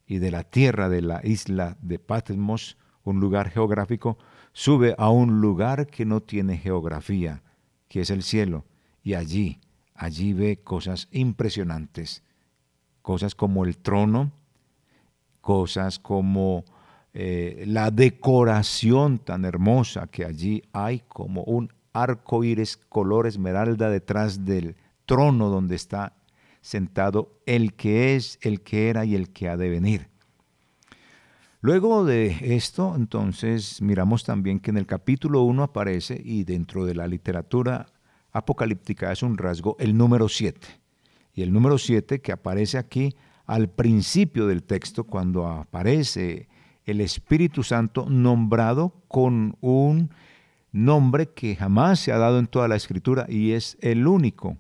y 0.07 0.19
de 0.19 0.31
la 0.31 0.43
tierra 0.43 0.89
de 0.89 1.03
la 1.03 1.21
isla 1.25 1.77
de 1.81 1.99
Patmos, 1.99 2.77
un 3.05 3.21
lugar 3.21 3.51
geográfico, 3.51 4.19
sube 4.53 4.95
a 4.99 5.11
un 5.11 5.41
lugar 5.41 5.87
que 5.87 6.05
no 6.05 6.21
tiene 6.21 6.59
geografía, 6.59 7.43
que 7.89 8.01
es 8.01 8.11
el 8.11 8.23
cielo, 8.23 8.65
y 9.03 9.15
allí, 9.15 9.61
allí 10.01 10.33
ve 10.33 10.63
cosas 10.65 11.09
impresionantes, 11.13 12.23
cosas 13.03 13.35
como 13.35 13.67
el 13.67 13.77
trono, 13.77 14.33
cosas 15.43 15.99
como 15.99 16.65
eh, 17.13 17.65
la 17.67 17.91
decoración 17.91 19.19
tan 19.19 19.45
hermosa 19.45 20.07
que 20.07 20.25
allí 20.25 20.63
hay, 20.73 21.01
como 21.07 21.43
un 21.43 21.71
arco 21.93 22.45
iris 22.45 22.79
color 22.79 23.27
esmeralda 23.27 23.91
detrás 23.91 24.47
del 24.47 24.75
trono 25.05 25.51
donde 25.51 25.77
está 25.77 26.17
sentado 26.63 27.39
el 27.45 27.75
que 27.75 28.17
es, 28.17 28.39
el 28.41 28.63
que 28.63 28.89
era 28.89 29.05
y 29.05 29.15
el 29.15 29.29
que 29.31 29.51
ha 29.51 29.59
de 29.59 29.69
venir. 29.69 30.09
Luego 31.61 32.07
de 32.07 32.55
esto, 32.57 32.95
entonces, 32.97 33.83
miramos 33.83 34.25
también 34.25 34.61
que 34.61 34.71
en 34.71 34.79
el 34.79 34.87
capítulo 34.87 35.43
1 35.43 35.63
aparece, 35.63 36.19
y 36.25 36.45
dentro 36.45 36.87
de 36.87 36.95
la 36.95 37.07
literatura 37.07 37.87
apocalíptica 38.33 39.13
es 39.13 39.23
un 39.23 39.37
rasgo, 39.39 39.77
el 39.79 39.97
número 39.97 40.29
7. 40.29 40.67
Y 41.35 41.43
el 41.43 41.53
número 41.53 41.79
7 41.79 42.21
que 42.21 42.33
aparece 42.33 42.79
aquí 42.79 43.15
al 43.47 43.69
principio 43.69 44.47
del 44.47 44.63
texto, 44.63 45.05
cuando 45.05 45.47
aparece 45.47 46.49
el 46.85 47.01
Espíritu 47.01 47.63
Santo 47.63 48.07
nombrado 48.09 48.95
con 49.09 49.57
un 49.61 50.11
nombre 50.73 51.31
que 51.31 51.57
jamás 51.57 52.01
se 52.01 52.13
ha 52.13 52.19
dado 52.19 52.39
en 52.39 52.47
toda 52.47 52.69
la 52.69 52.77
escritura 52.77 53.27
y 53.29 53.53
es 53.53 53.77
el 53.81 54.07
único 54.07 54.57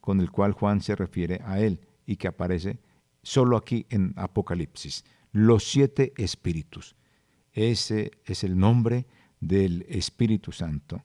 con 0.00 0.20
el 0.20 0.30
cual 0.30 0.52
Juan 0.52 0.80
se 0.80 0.96
refiere 0.96 1.40
a 1.44 1.60
él 1.60 1.80
y 2.06 2.16
que 2.16 2.28
aparece 2.28 2.78
solo 3.22 3.56
aquí 3.56 3.86
en 3.90 4.14
Apocalipsis 4.16 5.04
los 5.32 5.64
siete 5.64 6.12
espíritus. 6.16 6.96
Ese 7.52 8.12
es 8.24 8.44
el 8.44 8.58
nombre 8.58 9.06
del 9.40 9.84
Espíritu 9.88 10.52
Santo. 10.52 11.02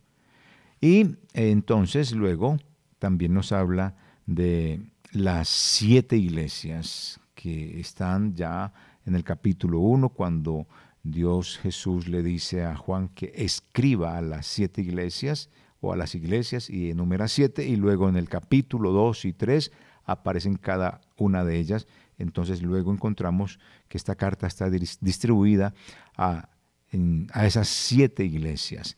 Y 0.83 1.15
entonces 1.31 2.11
luego 2.11 2.57
también 2.99 3.33
nos 3.33 3.53
habla 3.53 3.95
de 4.25 4.81
las 5.13 5.47
siete 5.47 6.17
iglesias 6.17 7.21
que 7.35 7.79
están 7.79 8.35
ya 8.35 8.73
en 9.05 9.15
el 9.15 9.23
capítulo 9.23 9.79
1 9.79 10.09
cuando 10.09 10.67
Dios 11.01 11.57
Jesús 11.59 12.09
le 12.09 12.21
dice 12.21 12.65
a 12.65 12.75
Juan 12.75 13.07
que 13.07 13.31
escriba 13.33 14.17
a 14.17 14.21
las 14.21 14.45
siete 14.45 14.81
iglesias 14.81 15.49
o 15.79 15.93
a 15.93 15.95
las 15.95 16.15
iglesias 16.15 16.69
y 16.69 16.89
enumera 16.89 17.29
siete 17.29 17.65
y 17.65 17.77
luego 17.77 18.09
en 18.09 18.17
el 18.17 18.27
capítulo 18.27 18.91
2 18.91 19.23
y 19.23 19.31
3 19.31 19.71
aparecen 20.03 20.57
cada 20.57 20.99
una 21.15 21.45
de 21.45 21.59
ellas 21.59 21.87
entonces 22.17 22.61
luego 22.61 22.91
encontramos 22.91 23.57
que 23.87 23.97
esta 23.97 24.15
carta 24.15 24.47
está 24.47 24.69
distribuida 24.69 25.73
a, 26.17 26.49
a 27.31 27.45
esas 27.45 27.69
siete 27.69 28.25
iglesias. 28.25 28.97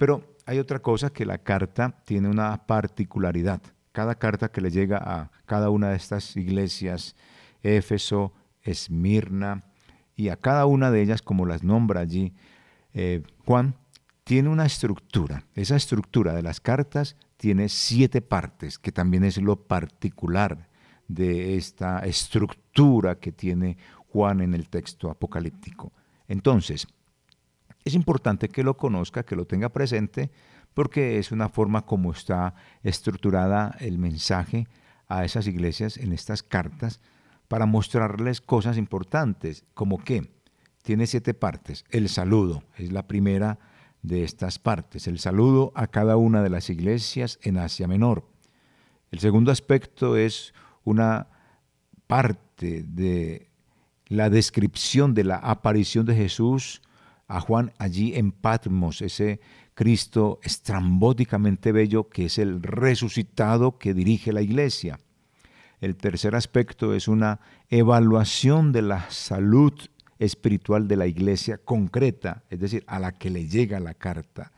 Pero 0.00 0.34
hay 0.46 0.58
otra 0.58 0.78
cosa 0.78 1.10
que 1.10 1.26
la 1.26 1.36
carta 1.36 1.94
tiene 2.06 2.30
una 2.30 2.66
particularidad. 2.66 3.60
Cada 3.92 4.14
carta 4.14 4.50
que 4.50 4.62
le 4.62 4.70
llega 4.70 4.96
a 4.96 5.30
cada 5.44 5.68
una 5.68 5.90
de 5.90 5.96
estas 5.96 6.38
iglesias, 6.38 7.16
Éfeso, 7.62 8.32
Esmirna, 8.62 9.62
y 10.16 10.30
a 10.30 10.36
cada 10.36 10.64
una 10.64 10.90
de 10.90 11.02
ellas, 11.02 11.20
como 11.20 11.44
las 11.44 11.62
nombra 11.62 12.00
allí 12.00 12.32
eh, 12.94 13.22
Juan, 13.44 13.76
tiene 14.24 14.48
una 14.48 14.64
estructura. 14.64 15.44
Esa 15.54 15.76
estructura 15.76 16.32
de 16.32 16.44
las 16.44 16.60
cartas 16.60 17.14
tiene 17.36 17.68
siete 17.68 18.22
partes, 18.22 18.78
que 18.78 18.92
también 18.92 19.22
es 19.22 19.36
lo 19.36 19.66
particular 19.66 20.70
de 21.08 21.58
esta 21.58 21.98
estructura 22.06 23.16
que 23.16 23.32
tiene 23.32 23.76
Juan 24.08 24.40
en 24.40 24.54
el 24.54 24.70
texto 24.70 25.10
apocalíptico. 25.10 25.92
Entonces, 26.26 26.86
es 27.84 27.94
importante 27.94 28.48
que 28.48 28.62
lo 28.62 28.76
conozca, 28.76 29.24
que 29.24 29.36
lo 29.36 29.46
tenga 29.46 29.70
presente, 29.70 30.30
porque 30.74 31.18
es 31.18 31.32
una 31.32 31.48
forma 31.48 31.86
como 31.86 32.12
está 32.12 32.54
estructurada 32.82 33.76
el 33.80 33.98
mensaje 33.98 34.68
a 35.08 35.24
esas 35.24 35.46
iglesias 35.46 35.96
en 35.96 36.12
estas 36.12 36.42
cartas, 36.42 37.00
para 37.48 37.66
mostrarles 37.66 38.40
cosas 38.40 38.76
importantes, 38.76 39.64
como 39.74 39.98
que 39.98 40.30
tiene 40.82 41.06
siete 41.06 41.34
partes. 41.34 41.84
El 41.90 42.08
saludo 42.08 42.62
es 42.76 42.92
la 42.92 43.08
primera 43.08 43.58
de 44.02 44.22
estas 44.22 44.58
partes, 44.58 45.08
el 45.08 45.18
saludo 45.18 45.72
a 45.74 45.88
cada 45.88 46.16
una 46.16 46.42
de 46.42 46.50
las 46.50 46.70
iglesias 46.70 47.38
en 47.42 47.58
Asia 47.58 47.88
Menor. 47.88 48.24
El 49.10 49.18
segundo 49.18 49.50
aspecto 49.50 50.16
es 50.16 50.54
una 50.84 51.26
parte 52.06 52.84
de 52.84 53.50
la 54.06 54.30
descripción 54.30 55.14
de 55.14 55.24
la 55.24 55.36
aparición 55.36 56.06
de 56.06 56.14
Jesús 56.14 56.82
a 57.30 57.40
Juan 57.40 57.72
allí 57.78 58.16
en 58.16 58.32
Patmos, 58.32 59.02
ese 59.02 59.40
Cristo 59.74 60.40
estrambóticamente 60.42 61.70
bello 61.70 62.08
que 62.08 62.26
es 62.26 62.38
el 62.38 62.60
resucitado 62.60 63.78
que 63.78 63.94
dirige 63.94 64.32
la 64.32 64.42
iglesia. 64.42 64.98
El 65.80 65.96
tercer 65.96 66.34
aspecto 66.34 66.92
es 66.92 67.06
una 67.06 67.40
evaluación 67.68 68.72
de 68.72 68.82
la 68.82 69.08
salud 69.10 69.72
espiritual 70.18 70.88
de 70.88 70.96
la 70.96 71.06
iglesia 71.06 71.56
concreta, 71.58 72.42
es 72.50 72.58
decir, 72.58 72.84
a 72.88 72.98
la 72.98 73.12
que 73.12 73.30
le 73.30 73.46
llega 73.46 73.78
la 73.78 73.94
carta. 73.94 74.52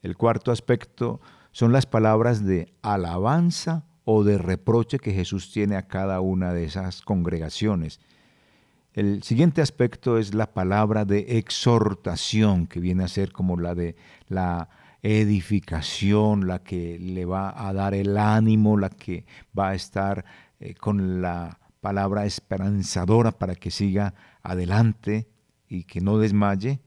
El 0.00 0.16
cuarto 0.16 0.52
aspecto 0.52 1.20
son 1.50 1.72
las 1.72 1.86
palabras 1.86 2.44
de 2.44 2.72
alabanza 2.82 3.84
o 4.04 4.22
de 4.22 4.38
reproche 4.38 5.00
que 5.00 5.12
Jesús 5.12 5.50
tiene 5.50 5.74
a 5.74 5.88
cada 5.88 6.20
una 6.20 6.52
de 6.52 6.64
esas 6.64 7.02
congregaciones. 7.02 7.98
El 8.96 9.22
siguiente 9.22 9.60
aspecto 9.60 10.16
es 10.16 10.32
la 10.32 10.54
palabra 10.54 11.04
de 11.04 11.36
exhortación, 11.36 12.66
que 12.66 12.80
viene 12.80 13.04
a 13.04 13.08
ser 13.08 13.30
como 13.30 13.58
la 13.58 13.74
de 13.74 13.94
la 14.26 14.70
edificación, 15.02 16.46
la 16.46 16.62
que 16.62 16.98
le 16.98 17.26
va 17.26 17.68
a 17.68 17.74
dar 17.74 17.92
el 17.92 18.16
ánimo, 18.16 18.78
la 18.78 18.88
que 18.88 19.26
va 19.56 19.68
a 19.68 19.74
estar 19.74 20.24
eh, 20.60 20.72
con 20.72 21.20
la 21.20 21.58
palabra 21.82 22.24
esperanzadora 22.24 23.32
para 23.32 23.54
que 23.54 23.70
siga 23.70 24.14
adelante 24.42 25.28
y 25.68 25.84
que 25.84 26.00
no 26.00 26.16
desmaye. 26.16 26.80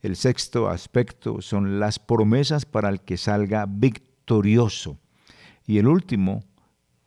El 0.00 0.16
sexto 0.16 0.68
aspecto 0.68 1.40
son 1.42 1.78
las 1.78 2.00
promesas 2.00 2.66
para 2.66 2.88
el 2.88 3.02
que 3.02 3.16
salga 3.16 3.66
victorioso. 3.68 4.98
Y 5.64 5.78
el 5.78 5.86
último 5.86 6.42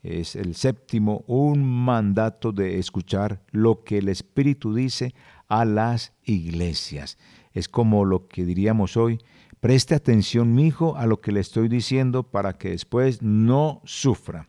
es 0.06 0.36
el 0.36 0.56
séptimo, 0.56 1.24
un 1.28 1.64
mandato 1.64 2.52
de 2.52 2.80
escuchar 2.80 3.42
lo 3.52 3.84
que 3.84 3.98
el 3.98 4.10
Espíritu 4.10 4.74
dice 4.74 5.16
a 5.48 5.66
las 5.66 6.14
iglesias. 6.24 7.18
Es 7.54 7.68
como 7.68 8.06
lo 8.06 8.28
que 8.28 8.46
diríamos 8.46 8.98
hoy, 8.98 9.20
preste 9.60 9.96
atención, 9.96 10.54
mi 10.54 10.68
hijo, 10.68 10.96
a 10.96 11.06
lo 11.06 11.22
que 11.22 11.32
le 11.32 11.40
estoy 11.40 11.70
diciendo 11.70 12.24
para 12.24 12.54
que 12.54 12.70
después 12.70 13.22
no 13.22 13.82
sufra. 13.86 14.48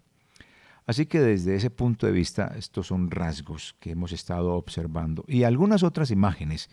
Así 0.86 1.06
que 1.06 1.20
desde 1.20 1.56
ese 1.56 1.70
punto 1.70 2.06
de 2.06 2.12
vista, 2.12 2.54
estos 2.56 2.88
son 2.88 3.10
rasgos 3.10 3.74
que 3.80 3.90
hemos 3.90 4.12
estado 4.12 4.54
observando. 4.54 5.24
Y 5.26 5.42
algunas 5.42 5.82
otras 5.82 6.10
imágenes, 6.10 6.70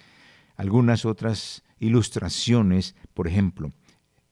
algunas 0.56 1.06
otras 1.06 1.64
ilustraciones, 1.80 2.96
por 3.14 3.28
ejemplo, 3.28 3.72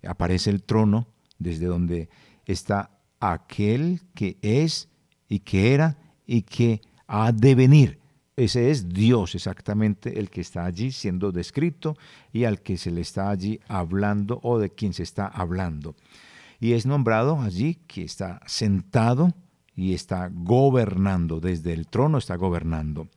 aparece 0.04 0.50
el 0.50 0.64
trono 0.64 1.08
desde 1.40 1.66
donde 1.66 2.10
está 2.46 2.92
aquel 3.22 4.02
que 4.14 4.38
es 4.42 4.90
y 5.30 5.40
que 5.40 5.74
era 5.74 5.98
y 6.26 6.42
que 6.42 6.82
ha 7.08 7.32
de 7.32 7.56
venir. 7.56 8.00
Ese 8.36 8.72
es 8.72 8.90
Dios 8.90 9.36
exactamente 9.36 10.20
el 10.20 10.30
que 10.30 10.42
está 10.42 10.66
allí 10.66 10.92
siendo 10.92 11.32
descrito 11.32 11.96
y 12.34 12.46
al 12.46 12.62
que 12.62 12.78
se 12.78 12.90
le 12.92 13.02
está 13.02 13.30
allí 13.30 13.60
hablando 13.68 14.40
o 14.44 14.58
de 14.58 14.70
quien 14.70 14.94
se 14.94 15.04
está 15.04 15.28
hablando. 15.28 15.96
Y 16.60 16.74
es 16.74 16.86
nombrado 16.86 17.42
allí 17.42 17.76
que 17.88 18.04
está 18.04 18.42
sentado 18.46 19.34
y 19.76 19.94
está 19.94 20.30
gobernando, 20.32 21.40
desde 21.40 21.74
el 21.74 21.88
trono 21.88 22.18
está 22.18 22.36
gobernando. 22.36 23.08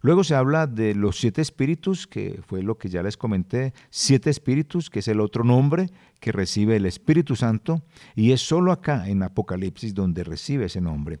Luego 0.00 0.22
se 0.22 0.34
habla 0.34 0.66
de 0.66 0.94
los 0.94 1.18
siete 1.18 1.40
espíritus, 1.40 2.06
que 2.06 2.40
fue 2.46 2.62
lo 2.62 2.76
que 2.76 2.90
ya 2.90 3.02
les 3.02 3.16
comenté, 3.16 3.72
siete 3.88 4.28
espíritus, 4.28 4.90
que 4.90 4.98
es 4.98 5.08
el 5.08 5.18
otro 5.18 5.44
nombre 5.44 5.90
que 6.20 6.32
recibe 6.32 6.76
el 6.76 6.86
Espíritu 6.86 7.36
Santo, 7.36 7.82
y 8.14 8.32
es 8.32 8.40
solo 8.40 8.72
acá 8.72 9.08
en 9.08 9.22
Apocalipsis 9.22 9.94
donde 9.94 10.24
recibe 10.24 10.66
ese 10.66 10.80
nombre. 10.80 11.20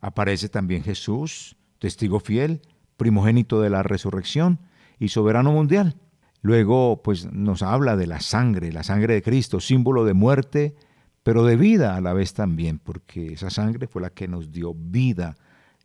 Aparece 0.00 0.48
también 0.48 0.82
Jesús, 0.82 1.56
testigo 1.78 2.20
fiel, 2.20 2.60
primogénito 2.96 3.60
de 3.60 3.70
la 3.70 3.82
resurrección 3.82 4.60
y 4.98 5.08
soberano 5.08 5.52
mundial. 5.52 5.96
Luego, 6.42 7.02
pues 7.02 7.32
nos 7.32 7.62
habla 7.62 7.96
de 7.96 8.06
la 8.06 8.20
sangre, 8.20 8.72
la 8.72 8.82
sangre 8.82 9.14
de 9.14 9.22
Cristo, 9.22 9.60
símbolo 9.60 10.04
de 10.04 10.12
muerte, 10.12 10.74
pero 11.22 11.44
de 11.44 11.56
vida 11.56 11.96
a 11.96 12.00
la 12.00 12.12
vez 12.12 12.34
también, 12.34 12.78
porque 12.78 13.34
esa 13.34 13.50
sangre 13.50 13.86
fue 13.86 14.02
la 14.02 14.10
que 14.10 14.26
nos 14.26 14.50
dio 14.50 14.74
vida 14.74 15.36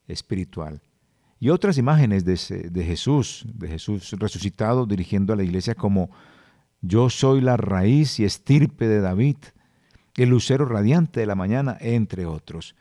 espiritual. 0.08 0.82
Y 1.39 1.50
otras 1.50 1.78
imágenes 1.78 2.26
de, 2.26 2.84
Jesús, 2.84 3.46
de 3.54 3.67
Jesús 3.67 4.15
resucitado 4.17 4.88
dirigiendo 4.88 5.34
a 5.34 5.36
la 5.36 5.43
iglesia 5.43 5.76
como 5.76 6.10
yo 6.82 7.10
soy 7.10 7.42
la 7.42 7.58
raíz 7.58 8.20
y 8.20 8.26
estirpe 8.26 8.88
de 8.88 9.02
David, 9.02 9.38
el 10.16 10.30
lucero 10.30 10.66
radiante 10.66 11.20
de 11.20 11.26
la 11.26 11.36
mañana, 11.36 11.78
entre 11.80 12.26
otros. 12.26 12.76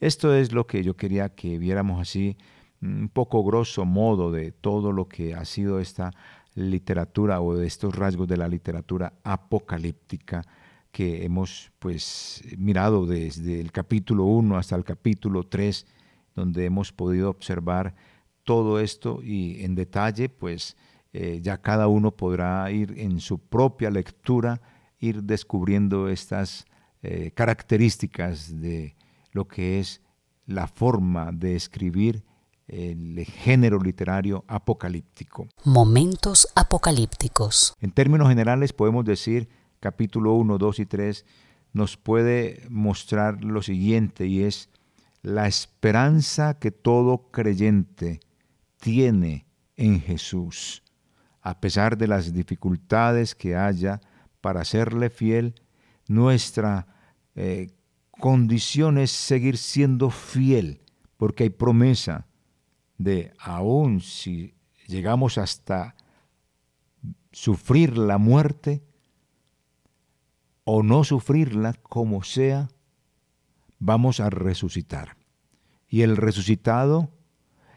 Esto 0.00 0.34
es 0.34 0.52
lo 0.52 0.66
que 0.66 0.82
yo 0.82 0.96
quería 0.96 1.28
que 1.28 1.58
viéramos 1.58 2.00
así, 2.00 2.36
un 2.80 3.08
poco 3.08 3.44
grosso 3.44 3.84
modo 3.84 4.32
de 4.32 4.50
todo 4.50 4.92
lo 4.92 5.08
que 5.08 5.34
ha 5.34 5.44
sido 5.44 5.78
esta 5.78 6.10
literatura 6.54 7.40
o 7.40 7.54
de 7.54 7.66
estos 7.66 7.94
rasgos 7.94 8.28
de 8.28 8.36
la 8.36 8.48
literatura 8.48 9.14
apocalíptica 9.22 10.42
que 10.90 11.24
hemos 11.24 11.72
pues 11.78 12.42
mirado 12.58 13.06
desde 13.06 13.60
el 13.60 13.72
capítulo 13.72 14.24
1 14.24 14.58
hasta 14.58 14.76
el 14.76 14.84
capítulo 14.84 15.44
3, 15.44 15.86
donde 16.34 16.66
hemos 16.66 16.92
podido 16.92 17.30
observar 17.30 17.94
todo 18.44 18.80
esto 18.80 19.20
y 19.22 19.64
en 19.64 19.74
detalle 19.74 20.28
pues 20.28 20.76
eh, 21.12 21.40
ya 21.42 21.60
cada 21.60 21.88
uno 21.88 22.12
podrá 22.12 22.70
ir 22.70 22.94
en 22.98 23.20
su 23.20 23.38
propia 23.38 23.90
lectura, 23.90 24.60
ir 24.98 25.22
descubriendo 25.22 26.08
estas 26.08 26.64
eh, 27.02 27.32
características 27.34 28.60
de 28.60 28.96
lo 29.32 29.46
que 29.48 29.80
es 29.80 30.00
la 30.46 30.66
forma 30.66 31.32
de 31.32 31.56
escribir 31.56 32.24
el 32.68 33.24
género 33.26 33.78
literario 33.80 34.44
apocalíptico. 34.46 35.48
Momentos 35.64 36.48
apocalípticos. 36.54 37.74
En 37.80 37.90
términos 37.90 38.28
generales 38.28 38.72
podemos 38.72 39.04
decir 39.04 39.48
capítulo 39.80 40.34
1, 40.34 40.58
2 40.58 40.78
y 40.78 40.86
3 40.86 41.26
nos 41.72 41.96
puede 41.96 42.66
mostrar 42.70 43.42
lo 43.44 43.62
siguiente 43.62 44.26
y 44.26 44.44
es 44.44 44.70
la 45.22 45.46
esperanza 45.46 46.58
que 46.58 46.70
todo 46.70 47.30
creyente 47.30 48.20
tiene 48.78 49.46
en 49.76 50.00
Jesús. 50.00 50.81
A 51.42 51.60
pesar 51.60 51.98
de 51.98 52.06
las 52.06 52.32
dificultades 52.32 53.34
que 53.34 53.56
haya 53.56 54.00
para 54.40 54.64
serle 54.64 55.10
fiel, 55.10 55.54
nuestra 56.08 56.86
eh, 57.34 57.70
condición 58.10 58.98
es 58.98 59.10
seguir 59.10 59.58
siendo 59.58 60.10
fiel, 60.10 60.82
porque 61.16 61.44
hay 61.44 61.50
promesa 61.50 62.26
de 62.96 63.32
aún 63.38 64.00
si 64.00 64.54
llegamos 64.86 65.38
hasta 65.38 65.96
sufrir 67.32 67.98
la 67.98 68.18
muerte, 68.18 68.82
o 70.64 70.82
no 70.82 71.02
sufrirla 71.04 71.74
como 71.74 72.22
sea, 72.22 72.68
vamos 73.78 74.20
a 74.20 74.30
resucitar. 74.30 75.16
Y 75.88 76.02
el 76.02 76.16
resucitado 76.16 77.10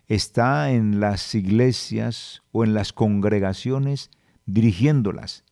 está 0.08 0.72
en 0.72 1.00
las 1.00 1.34
iglesias 1.36 2.44
o 2.52 2.64
en 2.64 2.74
las 2.74 2.94
congregaciones 2.94 4.12
dirigiéndolas, 4.46 5.44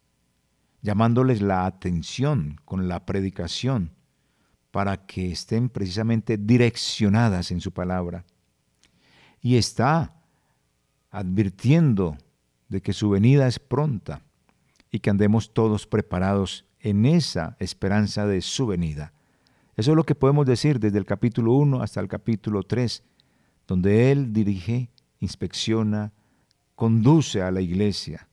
llamándoles 0.81 1.41
la 1.41 1.65
atención 1.65 2.59
con 2.65 2.87
la 2.87 3.05
predicación 3.05 3.91
para 4.71 5.05
que 5.05 5.31
estén 5.31 5.69
precisamente 5.69 6.37
direccionadas 6.37 7.51
en 7.51 7.61
su 7.61 7.71
palabra. 7.71 8.25
Y 9.41 9.57
está 9.57 10.15
advirtiendo 11.11 12.17
de 12.69 12.81
que 12.81 12.93
su 12.93 13.09
venida 13.09 13.47
es 13.47 13.59
pronta 13.59 14.21
y 14.91 14.99
que 14.99 15.09
andemos 15.09 15.53
todos 15.53 15.85
preparados 15.85 16.65
en 16.79 17.05
esa 17.05 17.55
esperanza 17.59 18.25
de 18.25 18.41
su 18.41 18.67
venida. 18.67 19.13
Eso 19.75 19.91
es 19.91 19.95
lo 19.95 20.03
que 20.03 20.15
podemos 20.15 20.45
decir 20.45 20.79
desde 20.79 20.97
el 20.97 21.05
capítulo 21.05 21.53
1 21.53 21.81
hasta 21.81 21.99
el 21.99 22.07
capítulo 22.07 22.63
3, 22.63 23.03
donde 23.67 24.12
Él 24.12 24.34
dirige, 24.34 24.89
inspecciona, 25.19 26.12
conduce 26.76 27.41
a 27.41 27.52
la 27.52 27.62
iglesia 27.62 28.28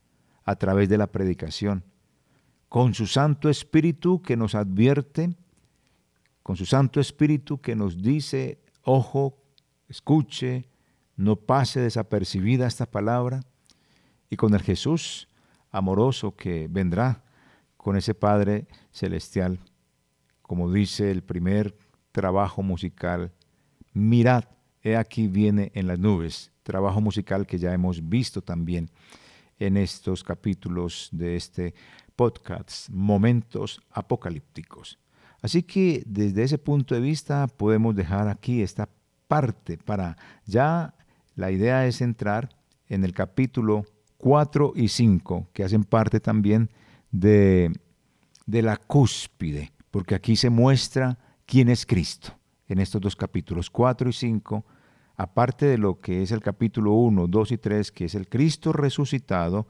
a 0.45 0.57
través 0.57 0.89
de 0.89 0.99
la 0.99 1.07
predicación, 1.07 1.85
con 2.69 2.95
su 2.95 3.07
Santo 3.07 3.49
Espíritu 3.49 4.23
que 4.23 4.37
nos 4.37 4.55
advierte, 4.55 5.37
con 6.43 6.57
su 6.57 6.67
Santo 6.67 7.01
Espíritu 7.01 7.61
que 7.61 7.77
nos 7.77 8.03
dice, 8.03 8.61
ojo, 8.83 9.37
escuche, 9.89 10.69
no 11.17 11.37
pase 11.37 11.81
desapercibida 11.81 12.67
esta 12.67 12.87
palabra, 12.87 13.43
y 14.31 14.37
con 14.37 14.55
el 14.55 14.63
Jesús 14.63 15.29
amoroso 15.71 16.35
que 16.35 16.69
vendrá 16.71 17.23
con 17.77 17.97
ese 17.97 18.15
Padre 18.15 18.67
Celestial, 18.93 19.59
como 20.43 20.73
dice 20.73 21.11
el 21.11 21.23
primer 21.23 21.77
trabajo 22.13 22.63
musical, 22.63 23.33
mirad, 23.93 24.45
He 24.83 24.97
aquí 24.97 25.29
viene 25.29 25.71
en 25.75 25.87
las 25.87 25.99
nubes, 25.99 26.53
trabajo 26.63 27.01
musical 27.01 27.47
que 27.47 27.59
ya 27.59 27.75
hemos 27.75 28.09
visto 28.09 28.41
también 28.41 28.91
en 29.59 29.77
estos 29.77 30.25
capítulos 30.25 31.11
de 31.13 31.37
este 31.37 31.75
podcast, 32.17 32.89
Momentos 32.89 33.83
Apocalípticos. 33.91 34.99
Así 35.43 35.63
que 35.63 36.03
desde 36.07 36.45
ese 36.45 36.57
punto 36.57 36.95
de 36.95 37.03
vista 37.03 37.47
podemos 37.47 37.95
dejar 37.95 38.29
aquí 38.29 38.63
esta 38.63 38.89
parte 39.29 39.77
para 39.77 40.17
ya 40.47 40.95
la 41.35 41.51
idea 41.51 41.87
es 41.87 42.01
entrar 42.01 42.49
en 42.89 43.05
el 43.05 43.13
capítulo 43.13 43.85
4 44.17 44.73
y 44.77 44.89
5, 44.89 45.49
que 45.53 45.63
hacen 45.63 45.85
parte 45.85 46.21
también 46.21 46.71
de, 47.11 47.71
de 48.47 48.63
la 48.63 48.79
cúspide, 48.79 49.73
porque 49.91 50.15
aquí 50.15 50.37
se 50.37 50.49
muestra 50.49 51.19
quién 51.45 51.69
es 51.69 51.85
Cristo 51.85 52.40
en 52.71 52.79
estos 52.79 53.01
dos 53.01 53.17
capítulos 53.17 53.69
4 53.69 54.09
y 54.09 54.13
5, 54.13 54.65
aparte 55.17 55.67
de 55.67 55.77
lo 55.77 56.01
que 56.01 56.23
es 56.23 56.31
el 56.31 56.41
capítulo 56.41 56.93
1, 56.93 57.27
2 57.27 57.53
y 57.53 57.59
3, 57.59 57.93
que 57.93 58.05
es 58.05 58.15
el 58.15 58.29
Cristo 58.29 58.73
resucitado, 58.73 59.67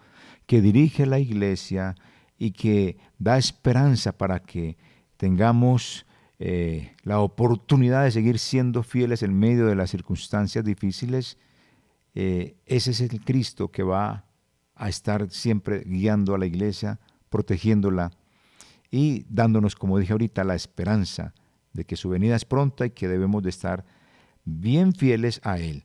que 0.46 0.60
dirige 0.60 1.06
la 1.06 1.18
iglesia 1.18 1.94
y 2.38 2.52
que 2.52 2.98
da 3.18 3.38
esperanza 3.38 4.12
para 4.12 4.40
que 4.40 4.76
tengamos 5.16 6.06
eh, 6.38 6.94
la 7.02 7.20
oportunidad 7.20 8.04
de 8.04 8.10
seguir 8.10 8.38
siendo 8.38 8.82
fieles 8.82 9.22
en 9.22 9.38
medio 9.38 9.66
de 9.66 9.76
las 9.76 9.90
circunstancias 9.90 10.64
difíciles, 10.64 11.38
eh, 12.14 12.56
ese 12.66 12.90
es 12.90 13.00
el 13.00 13.24
Cristo 13.24 13.68
que 13.68 13.82
va 13.82 14.26
a 14.74 14.88
estar 14.88 15.30
siempre 15.30 15.84
guiando 15.86 16.34
a 16.34 16.38
la 16.38 16.46
iglesia, 16.46 17.00
protegiéndola 17.28 18.10
y 18.90 19.24
dándonos, 19.28 19.74
como 19.74 19.98
dije 19.98 20.12
ahorita, 20.12 20.44
la 20.44 20.54
esperanza 20.54 21.32
de 21.72 21.85
que 21.85 21.96
su 21.96 22.09
venida 22.09 22.37
es 22.37 22.44
pronta 22.44 22.87
y 22.87 22.90
que 22.90 23.09
debemos 23.09 23.42
de 23.42 23.50
estar 23.50 23.85
bien 24.44 24.92
fieles 24.92 25.40
a 25.44 25.59
Él. 25.59 25.85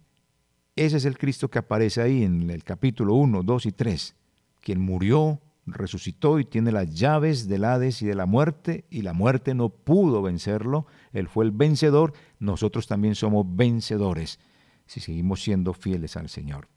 Ese 0.75 0.97
es 0.97 1.05
el 1.05 1.17
Cristo 1.17 1.49
que 1.49 1.59
aparece 1.59 2.01
ahí 2.01 2.23
en 2.23 2.49
el 2.49 2.63
capítulo 2.63 3.13
1, 3.13 3.43
2 3.43 3.65
y 3.65 3.71
3, 3.71 4.15
quien 4.61 4.81
murió, 4.81 5.39
resucitó 5.65 6.39
y 6.39 6.45
tiene 6.45 6.71
las 6.71 6.93
llaves 6.93 7.47
del 7.47 7.63
Hades 7.63 8.01
y 8.01 8.05
de 8.05 8.15
la 8.15 8.25
muerte, 8.25 8.85
y 8.89 9.01
la 9.01 9.13
muerte 9.13 9.53
no 9.53 9.69
pudo 9.69 10.21
vencerlo, 10.21 10.85
Él 11.13 11.27
fue 11.27 11.45
el 11.45 11.51
vencedor, 11.51 12.13
nosotros 12.39 12.87
también 12.87 13.15
somos 13.15 13.45
vencedores 13.47 14.39
si 14.85 14.99
seguimos 14.99 15.41
siendo 15.41 15.73
fieles 15.73 16.15
al 16.17 16.29
Señor. 16.29 16.67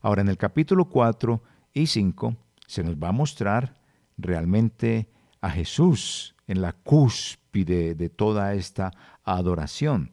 Ahora, 0.00 0.22
en 0.22 0.28
el 0.28 0.36
capítulo 0.36 0.86
4 0.86 1.42
y 1.72 1.86
5 1.86 2.36
se 2.66 2.82
nos 2.82 2.96
va 2.96 3.08
a 3.08 3.12
mostrar 3.12 3.74
realmente 4.16 5.08
a 5.40 5.50
Jesús 5.50 6.34
en 6.46 6.60
la 6.60 6.72
cúspide 6.72 7.94
de 7.94 8.08
toda 8.08 8.54
esta 8.54 8.92
adoración. 9.24 10.12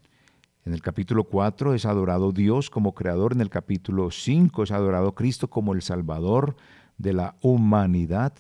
En 0.66 0.74
el 0.74 0.82
capítulo 0.82 1.24
4 1.24 1.74
es 1.74 1.86
adorado 1.86 2.32
Dios 2.32 2.70
como 2.70 2.94
creador, 2.94 3.34
en 3.34 3.42
el 3.42 3.50
capítulo 3.50 4.12
5 4.12 4.64
es 4.64 4.72
adorado 4.72 5.16
Cristo 5.16 5.50
como 5.50 5.74
el 5.74 5.82
Salvador 5.82 6.56
de 6.98 7.14
la 7.14 7.36
humanidad. 7.42 8.34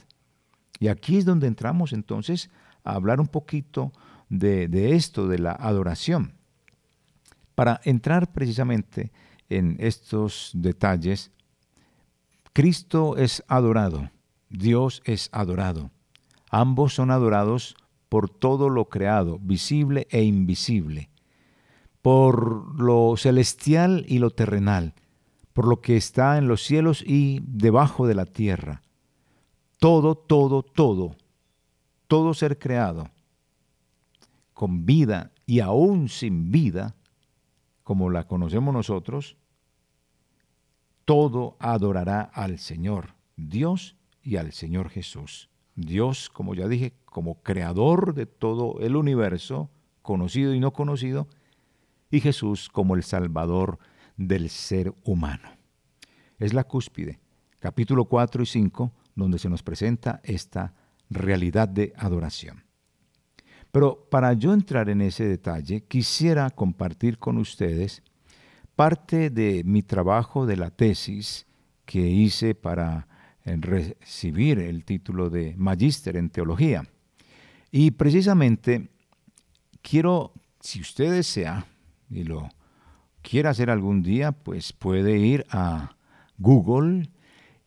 Y 0.79 0.89
aquí 0.89 1.17
es 1.17 1.25
donde 1.25 1.47
entramos 1.47 1.93
entonces 1.93 2.49
a 2.83 2.93
hablar 2.93 3.19
un 3.19 3.27
poquito 3.27 3.91
de, 4.29 4.67
de 4.67 4.95
esto, 4.95 5.27
de 5.27 5.39
la 5.39 5.53
adoración. 5.53 6.33
Para 7.55 7.81
entrar 7.83 8.31
precisamente 8.31 9.11
en 9.49 9.75
estos 9.79 10.51
detalles, 10.53 11.31
Cristo 12.53 13.17
es 13.17 13.43
adorado, 13.47 14.11
Dios 14.49 15.01
es 15.05 15.29
adorado. 15.31 15.91
Ambos 16.49 16.95
son 16.95 17.11
adorados 17.11 17.75
por 18.09 18.29
todo 18.29 18.69
lo 18.69 18.85
creado, 18.85 19.37
visible 19.39 20.07
e 20.09 20.23
invisible, 20.23 21.09
por 22.01 22.79
lo 22.81 23.15
celestial 23.17 24.03
y 24.07 24.17
lo 24.17 24.31
terrenal, 24.31 24.93
por 25.53 25.67
lo 25.67 25.81
que 25.81 25.95
está 25.95 26.37
en 26.37 26.47
los 26.47 26.63
cielos 26.63 27.03
y 27.05 27.41
debajo 27.45 28.07
de 28.07 28.15
la 28.15 28.25
tierra. 28.25 28.81
Todo, 29.77 30.15
todo, 30.15 30.63
todo, 30.63 31.15
todo 32.07 32.33
ser 32.33 32.57
creado, 32.57 33.09
con 34.53 34.85
vida 34.85 35.31
y 35.45 35.59
aún 35.59 36.09
sin 36.09 36.51
vida, 36.51 36.95
como 37.83 38.09
la 38.09 38.27
conocemos 38.27 38.73
nosotros, 38.73 39.37
todo 41.05 41.55
adorará 41.59 42.21
al 42.21 42.59
Señor, 42.59 43.15
Dios 43.35 43.95
y 44.21 44.35
al 44.35 44.51
Señor 44.51 44.89
Jesús. 44.89 45.48
Dios, 45.79 46.29
como 46.29 46.55
ya 46.55 46.67
dije, 46.67 46.93
como 47.05 47.41
creador 47.41 48.13
de 48.13 48.25
todo 48.25 48.79
el 48.79 48.95
universo, 48.95 49.69
conocido 50.01 50.53
y 50.53 50.59
no 50.59 50.73
conocido, 50.73 51.27
y 52.11 52.19
Jesús 52.19 52.69
como 52.69 52.95
el 52.95 53.03
Salvador 53.03 53.79
del 54.17 54.49
ser 54.49 54.93
humano. 55.03 55.49
Es 56.37 56.53
la 56.53 56.63
cúspide, 56.63 57.19
capítulo 57.59 58.05
4 58.05 58.43
y 58.43 58.45
5, 58.45 58.91
donde 59.15 59.39
se 59.39 59.49
nos 59.49 59.63
presenta 59.63 60.21
esta 60.23 60.73
realidad 61.09 61.67
de 61.67 61.93
adoración. 61.97 62.63
Pero 63.71 64.07
para 64.09 64.33
yo 64.33 64.53
entrar 64.53 64.89
en 64.89 65.01
ese 65.01 65.25
detalle, 65.25 65.83
quisiera 65.83 66.49
compartir 66.49 67.19
con 67.19 67.37
ustedes 67.37 68.01
parte 68.75 69.29
de 69.29 69.63
mi 69.65 69.83
trabajo 69.83 70.45
de 70.45 70.57
la 70.57 70.71
tesis 70.71 71.45
que 71.85 71.99
hice 71.99 72.55
para 72.55 73.08
recibir 73.57 74.59
el 74.59 74.85
título 74.85 75.29
de 75.29 75.55
magíster 75.57 76.17
en 76.17 76.29
teología. 76.29 76.87
Y 77.71 77.91
precisamente 77.91 78.89
quiero, 79.81 80.33
si 80.59 80.81
usted 80.81 81.11
desea 81.11 81.65
y 82.09 82.23
lo 82.23 82.49
quiere 83.21 83.49
hacer 83.49 83.69
algún 83.69 84.01
día, 84.01 84.31
pues 84.31 84.73
puede 84.73 85.17
ir 85.17 85.45
a 85.49 85.95
Google 86.37 87.09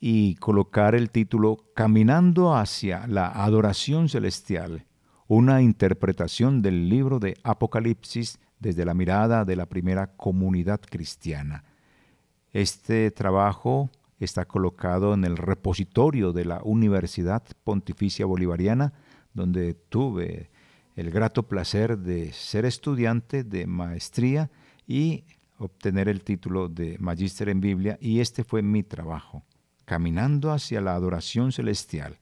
y 0.01 0.35
colocar 0.37 0.95
el 0.95 1.11
título 1.11 1.65
Caminando 1.75 2.57
hacia 2.57 3.07
la 3.07 3.29
adoración 3.29 4.09
celestial 4.09 4.87
una 5.35 5.63
interpretación 5.63 6.61
del 6.61 6.91
libro 6.91 7.19
de 7.19 7.39
Apocalipsis 7.43 8.39
desde 8.59 8.85
la 8.85 8.93
mirada 8.93 9.47
de 9.47 9.57
la 9.57 9.65
primera 9.65 10.09
comunidad 10.09 10.79
cristiana. 10.81 11.65
Este 12.53 13.11
trabajo 13.11 13.89
está 14.25 14.45
colocado 14.45 15.15
en 15.15 15.25
el 15.25 15.37
repositorio 15.37 16.33
de 16.33 16.45
la 16.45 16.61
Universidad 16.63 17.43
Pontificia 17.65 18.27
Bolivariana, 18.27 18.93
donde 19.35 19.75
tuve 19.75 20.51
el 20.97 21.11
grato 21.11 21.45
placer 21.45 21.99
de 21.99 22.33
ser 22.33 22.65
estudiante 22.65 23.45
de 23.45 23.67
maestría 23.67 24.51
y 24.87 25.25
obtener 25.59 26.09
el 26.09 26.23
título 26.23 26.69
de 26.69 26.97
magíster 26.99 27.49
en 27.49 27.61
Biblia, 27.61 27.99
y 28.01 28.21
este 28.21 28.45
fue 28.45 28.63
mi 28.63 28.83
trabajo, 28.83 29.45
caminando 29.85 30.53
hacia 30.53 30.81
la 30.81 30.95
adoración 30.95 31.53
celestial 31.53 32.19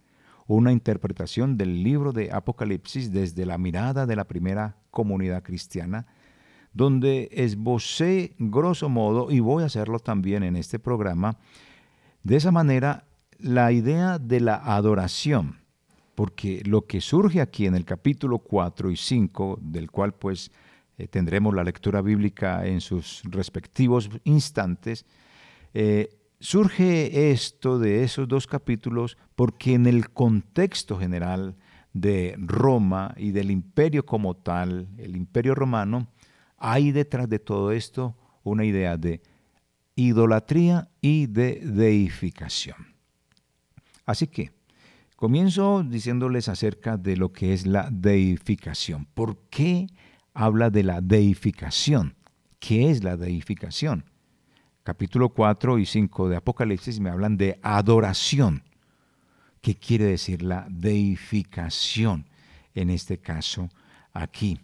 una 0.57 0.73
interpretación 0.73 1.57
del 1.57 1.85
libro 1.85 2.13
de 2.13 2.33
Apocalipsis 2.33 3.13
desde 3.13 3.47
la 3.47 3.57
mirada 3.57 4.05
de 4.05 4.17
la 4.17 4.25
primera 4.25 4.77
comunidad 4.91 5.45
cristiana, 5.45 6.07
donde 6.73 7.29
esbocé 7.31 8.35
grosso 8.39 8.89
modo, 8.89 9.31
y 9.31 9.39
voy 9.39 9.63
a 9.63 9.67
hacerlo 9.67 10.01
también 10.01 10.43
en 10.43 10.57
este 10.57 10.81
programa, 10.81 11.39
de 12.23 12.37
esa 12.37 12.51
manera 12.51 13.05
la 13.39 13.73
idea 13.73 14.19
de 14.19 14.41
la 14.41 14.57
adoración, 14.57 15.61
porque 16.15 16.63
lo 16.65 16.87
que 16.87 17.01
surge 17.01 17.41
aquí 17.41 17.67
en 17.67 17.75
el 17.75 17.85
capítulo 17.85 18.39
4 18.39 18.91
y 18.91 18.97
5, 18.97 19.59
del 19.63 19.91
cual 19.91 20.13
pues 20.13 20.51
eh, 20.99 21.09
tendremos 21.09 21.55
la 21.55 21.65
lectura 21.65 22.03
bíblica 22.03 22.67
en 22.67 22.81
sus 22.81 23.23
respectivos 23.25 24.11
instantes, 24.25 25.07
eh, 25.73 26.21
Surge 26.43 27.31
esto 27.33 27.79
de 27.79 28.03
esos 28.03 28.27
dos 28.27 28.47
capítulos 28.47 29.19
porque 29.37 29.75
en 29.75 29.87
el 29.87 30.09
contexto 30.09 30.99
general 30.99 31.55
de 31.93 32.35
Roma 32.39 33.15
y 33.19 33.33
del 33.33 33.51
imperio 33.51 34.07
como 34.07 34.35
tal, 34.35 34.89
el 34.97 35.17
imperio 35.17 35.55
romano, 35.55 36.09
hay 36.57 36.93
detrás 36.93 37.29
de 37.29 37.41
todo 37.41 37.73
esto 37.73 38.17
una 38.43 38.65
idea 38.65 38.97
de 38.97 39.21
idolatría 40.09 40.89
y 41.01 41.27
de 41.27 41.61
deificación. 41.65 42.95
Así 44.07 44.27
que 44.27 44.51
comienzo 45.17 45.83
diciéndoles 45.83 46.49
acerca 46.49 46.97
de 46.97 47.17
lo 47.17 47.33
que 47.33 47.53
es 47.53 47.67
la 47.67 47.89
deificación. 47.91 49.07
¿Por 49.15 49.39
qué 49.51 49.87
habla 50.35 50.71
de 50.71 50.83
la 50.83 51.01
deificación? 51.01 52.15
¿Qué 52.59 52.91
es 52.91 53.05
la 53.05 53.17
deificación? 53.17 54.05
capítulo 54.83 55.29
4 55.29 55.79
y 55.79 55.87
5 55.87 56.29
de 56.29 56.37
Apocalipsis 56.37 56.99
me 57.01 57.11
hablan 57.11 57.37
de 57.37 57.61
adoración. 57.63 58.65
¿Qué 59.61 59.77
quiere 59.77 60.05
decir 60.05 60.43
la 60.43 60.67
deificación? 60.69 62.27
En 62.75 62.91
este 62.91 63.19
caso, 63.19 63.69
aquí, 64.13 64.59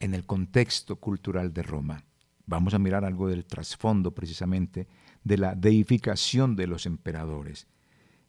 en 0.00 0.14
el 0.14 0.26
contexto 0.26 0.96
cultural 0.96 1.52
de 1.52 1.62
Roma. 1.62 2.04
Vamos 2.48 2.72
a 2.72 2.78
mirar 2.78 3.04
algo 3.04 3.28
del 3.28 3.44
trasfondo 3.44 4.12
precisamente 4.12 4.88
de 5.22 5.36
la 5.36 5.54
deificación 5.54 6.56
de 6.56 6.66
los 6.66 6.86
emperadores. 6.86 7.66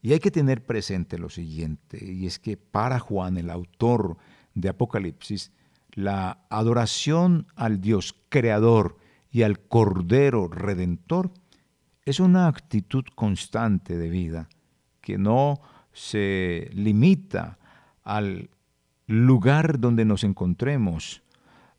Y 0.02 0.12
hay 0.12 0.20
que 0.20 0.30
tener 0.30 0.66
presente 0.66 1.18
lo 1.18 1.30
siguiente, 1.30 2.04
y 2.06 2.26
es 2.26 2.38
que 2.38 2.58
para 2.58 3.00
Juan, 3.00 3.38
el 3.38 3.50
autor 3.50 4.18
de 4.54 4.70
Apocalipsis, 4.70 5.54
la 5.94 6.46
adoración 6.50 7.48
al 7.56 7.80
Dios 7.80 8.14
creador 8.28 8.98
y 9.32 9.44
al 9.44 9.60
Cordero 9.60 10.50
Redentor, 10.50 11.32
es 12.04 12.20
una 12.20 12.48
actitud 12.48 13.06
constante 13.16 13.98
de 13.98 14.10
vida 14.10 14.50
que 15.00 15.18
no 15.18 15.62
se 15.94 16.70
limita 16.74 17.58
al 18.04 18.50
lugar 19.08 19.80
donde 19.80 20.04
nos 20.04 20.26
encontremos, 20.26 21.24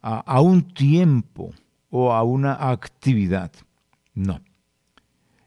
a, 0.02 0.40
un 0.40 0.72
tiempo 0.72 1.52
o 1.90 2.12
a 2.12 2.22
una 2.22 2.70
actividad. 2.70 3.52
No. 4.14 4.40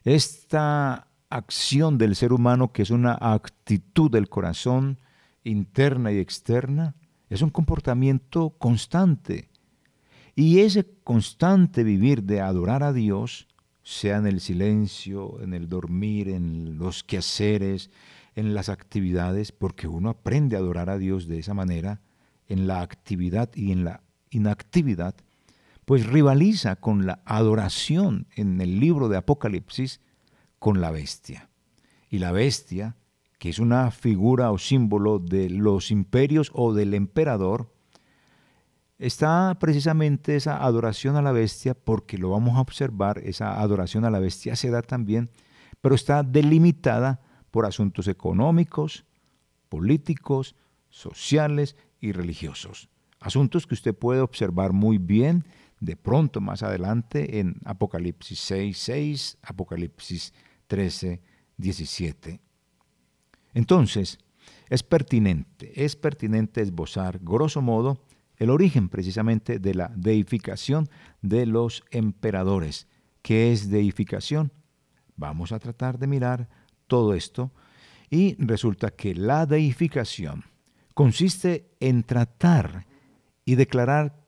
Esta 0.03 1.07
acción 1.29 1.97
del 1.97 2.15
ser 2.15 2.33
humano, 2.33 2.71
que 2.71 2.83
es 2.83 2.89
una 2.89 3.17
actitud 3.19 4.11
del 4.11 4.29
corazón 4.29 4.99
interna 5.43 6.11
y 6.11 6.19
externa, 6.19 6.95
es 7.29 7.41
un 7.41 7.49
comportamiento 7.49 8.51
constante. 8.51 9.49
Y 10.35 10.59
ese 10.59 10.85
constante 11.03 11.83
vivir 11.83 12.23
de 12.23 12.41
adorar 12.41 12.83
a 12.83 12.93
Dios, 12.93 13.47
sea 13.83 14.17
en 14.17 14.27
el 14.27 14.39
silencio, 14.39 15.41
en 15.41 15.53
el 15.53 15.69
dormir, 15.69 16.29
en 16.29 16.77
los 16.77 17.03
quehaceres, 17.03 17.89
en 18.35 18.53
las 18.53 18.69
actividades, 18.69 19.51
porque 19.51 19.87
uno 19.87 20.09
aprende 20.09 20.55
a 20.55 20.59
adorar 20.59 20.89
a 20.89 20.97
Dios 20.97 21.27
de 21.27 21.39
esa 21.39 21.53
manera, 21.53 22.01
en 22.47 22.67
la 22.67 22.81
actividad 22.81 23.49
y 23.55 23.71
en 23.71 23.83
la 23.83 24.01
inactividad, 24.29 25.15
pues 25.85 26.05
rivaliza 26.05 26.75
con 26.77 27.05
la 27.05 27.21
adoración 27.25 28.27
en 28.35 28.61
el 28.61 28.79
libro 28.79 29.09
de 29.09 29.17
Apocalipsis 29.17 30.01
con 30.59 30.81
la 30.81 30.91
bestia. 30.91 31.49
Y 32.09 32.19
la 32.19 32.31
bestia, 32.31 32.95
que 33.37 33.49
es 33.49 33.59
una 33.59 33.91
figura 33.91 34.51
o 34.51 34.57
símbolo 34.57 35.19
de 35.19 35.49
los 35.49 35.91
imperios 35.91 36.51
o 36.53 36.73
del 36.73 36.93
emperador, 36.93 37.73
está 38.97 39.57
precisamente 39.59 40.35
esa 40.35 40.63
adoración 40.63 41.17
a 41.17 41.21
la 41.21 41.31
bestia, 41.31 41.73
porque 41.73 42.17
lo 42.17 42.29
vamos 42.29 42.55
a 42.55 42.61
observar, 42.61 43.19
esa 43.19 43.59
adoración 43.59 44.05
a 44.05 44.09
la 44.09 44.19
bestia 44.19 44.55
se 44.55 44.69
da 44.69 44.81
también, 44.81 45.29
pero 45.81 45.95
está 45.95 46.23
delimitada 46.23 47.19
por 47.51 47.65
asuntos 47.65 48.07
económicos, 48.07 49.05
políticos, 49.67 50.55
sociales 50.89 51.75
y 51.99 52.13
religiosos. 52.13 52.89
Asuntos 53.19 53.67
que 53.67 53.73
usted 53.73 53.93
puede 53.93 54.21
observar 54.21 54.71
muy 54.71 54.97
bien 54.97 55.45
de 55.83 55.97
pronto 55.97 56.39
más 56.39 56.63
adelante 56.63 57.39
en 57.39 57.55
Apocalipsis 57.65 58.39
6, 58.39 58.77
6, 58.77 59.37
Apocalipsis 59.43 60.33
13, 60.67 61.21
17. 61.57 62.39
Entonces, 63.53 64.17
es 64.69 64.81
pertinente, 64.81 65.83
es 65.83 65.97
pertinente 65.97 66.61
esbozar, 66.61 67.19
grosso 67.21 67.61
modo, 67.61 68.05
el 68.37 68.49
origen 68.49 68.87
precisamente 68.87 69.59
de 69.59 69.75
la 69.75 69.91
deificación 69.95 70.89
de 71.21 71.45
los 71.45 71.83
emperadores. 71.91 72.87
¿Qué 73.21 73.51
es 73.51 73.69
deificación? 73.69 74.53
Vamos 75.17 75.51
a 75.51 75.59
tratar 75.59 75.99
de 75.99 76.07
mirar 76.07 76.47
todo 76.87 77.13
esto 77.13 77.51
y 78.09 78.35
resulta 78.39 78.91
que 78.91 79.15
la 79.15 79.45
deificación 79.45 80.45
consiste 80.93 81.69
en 81.81 82.03
tratar 82.03 82.85
y 83.43 83.55
declarar 83.55 84.22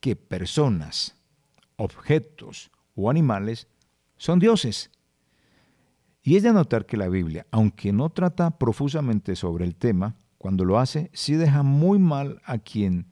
que 0.00 0.16
personas, 0.16 1.16
objetos 1.76 2.70
o 2.94 3.10
animales 3.10 3.68
son 4.16 4.38
dioses. 4.38 4.90
Y 6.22 6.36
es 6.36 6.42
de 6.42 6.52
notar 6.52 6.84
que 6.86 6.96
la 6.96 7.08
Biblia, 7.08 7.46
aunque 7.50 7.92
no 7.92 8.10
trata 8.10 8.58
profusamente 8.58 9.36
sobre 9.36 9.64
el 9.64 9.76
tema, 9.76 10.16
cuando 10.38 10.64
lo 10.64 10.78
hace, 10.78 11.10
sí 11.12 11.34
deja 11.34 11.62
muy 11.62 11.98
mal 11.98 12.40
a 12.44 12.58
quien 12.58 13.06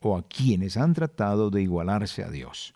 o 0.00 0.16
a 0.16 0.22
quienes 0.22 0.76
han 0.76 0.94
tratado 0.94 1.50
de 1.50 1.62
igualarse 1.62 2.24
a 2.24 2.30
Dios. 2.30 2.74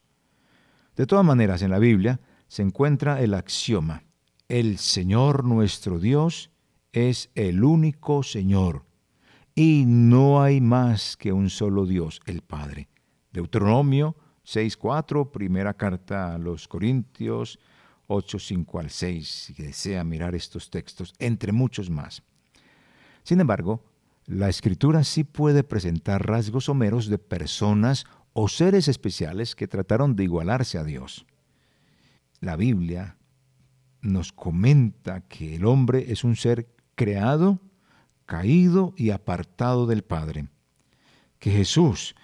De 0.97 1.07
todas 1.07 1.25
maneras, 1.25 1.63
en 1.63 1.71
la 1.71 1.79
Biblia 1.79 2.21
se 2.49 2.63
encuentra 2.63 3.21
el 3.21 3.35
axioma, 3.35 4.05
el 4.49 4.79
Señor 4.79 5.45
nuestro 5.45 5.99
Dios 5.99 6.51
es 6.93 7.31
el 7.35 7.65
único 7.65 8.23
Señor, 8.23 8.85
y 9.55 9.85
no 9.87 10.43
hay 10.43 10.61
más 10.61 11.17
que 11.17 11.33
un 11.33 11.51
solo 11.51 11.87
Dios, 11.87 12.21
el 12.27 12.43
Padre. 12.43 12.89
Deuteronomio 13.37 14.17
6.4, 14.47 15.31
primera 15.31 15.75
carta 15.75 16.35
a 16.35 16.39
los 16.39 16.67
Corintios 16.69 17.59
8.5 18.09 18.81
al 18.81 18.89
6, 18.89 19.29
si 19.29 19.53
desea 19.53 20.05
mirar 20.05 20.35
estos 20.35 20.71
textos, 20.71 21.13
entre 21.19 21.53
muchos 21.53 21.91
más. 21.91 22.23
Sin 23.25 23.39
embargo, 23.39 23.85
la 24.25 24.49
escritura 24.49 25.05
sí 25.05 25.23
puede 25.23 25.65
presentar 25.65 26.27
rasgos 26.27 26.65
someros 26.65 27.09
de 27.09 27.19
personas 27.19 28.07
o 28.33 28.49
seres 28.49 28.89
especiales 28.89 29.55
que 29.55 29.69
trataron 29.69 30.17
de 30.17 30.25
igualarse 30.25 30.79
a 30.79 30.85
Dios. 30.85 31.27
La 32.41 32.57
Biblia 32.57 33.19
nos 34.01 34.33
comenta 34.33 35.21
que 35.29 35.57
el 35.57 35.67
hombre 35.67 36.11
es 36.11 36.25
un 36.25 36.37
ser 36.37 36.69
creado, 36.95 37.61
caído 38.25 38.95
y 38.97 39.11
apartado 39.11 39.87
del 39.87 40.05
Padre, 40.05 40.49
que 41.39 41.51
Jesús 41.51 42.15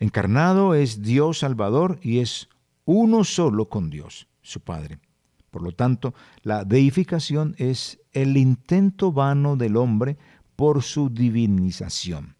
Encarnado 0.00 0.74
es 0.74 1.02
Dios 1.02 1.40
Salvador 1.40 1.98
y 2.02 2.20
es 2.20 2.48
uno 2.84 3.24
solo 3.24 3.68
con 3.68 3.90
Dios, 3.90 4.28
su 4.42 4.60
Padre. 4.60 5.00
Por 5.50 5.62
lo 5.62 5.72
tanto, 5.72 6.14
la 6.42 6.64
deificación 6.64 7.54
es 7.58 8.00
el 8.12 8.36
intento 8.36 9.12
vano 9.12 9.56
del 9.56 9.76
hombre 9.76 10.18
por 10.56 10.82
su 10.82 11.10
divinización. 11.10 12.36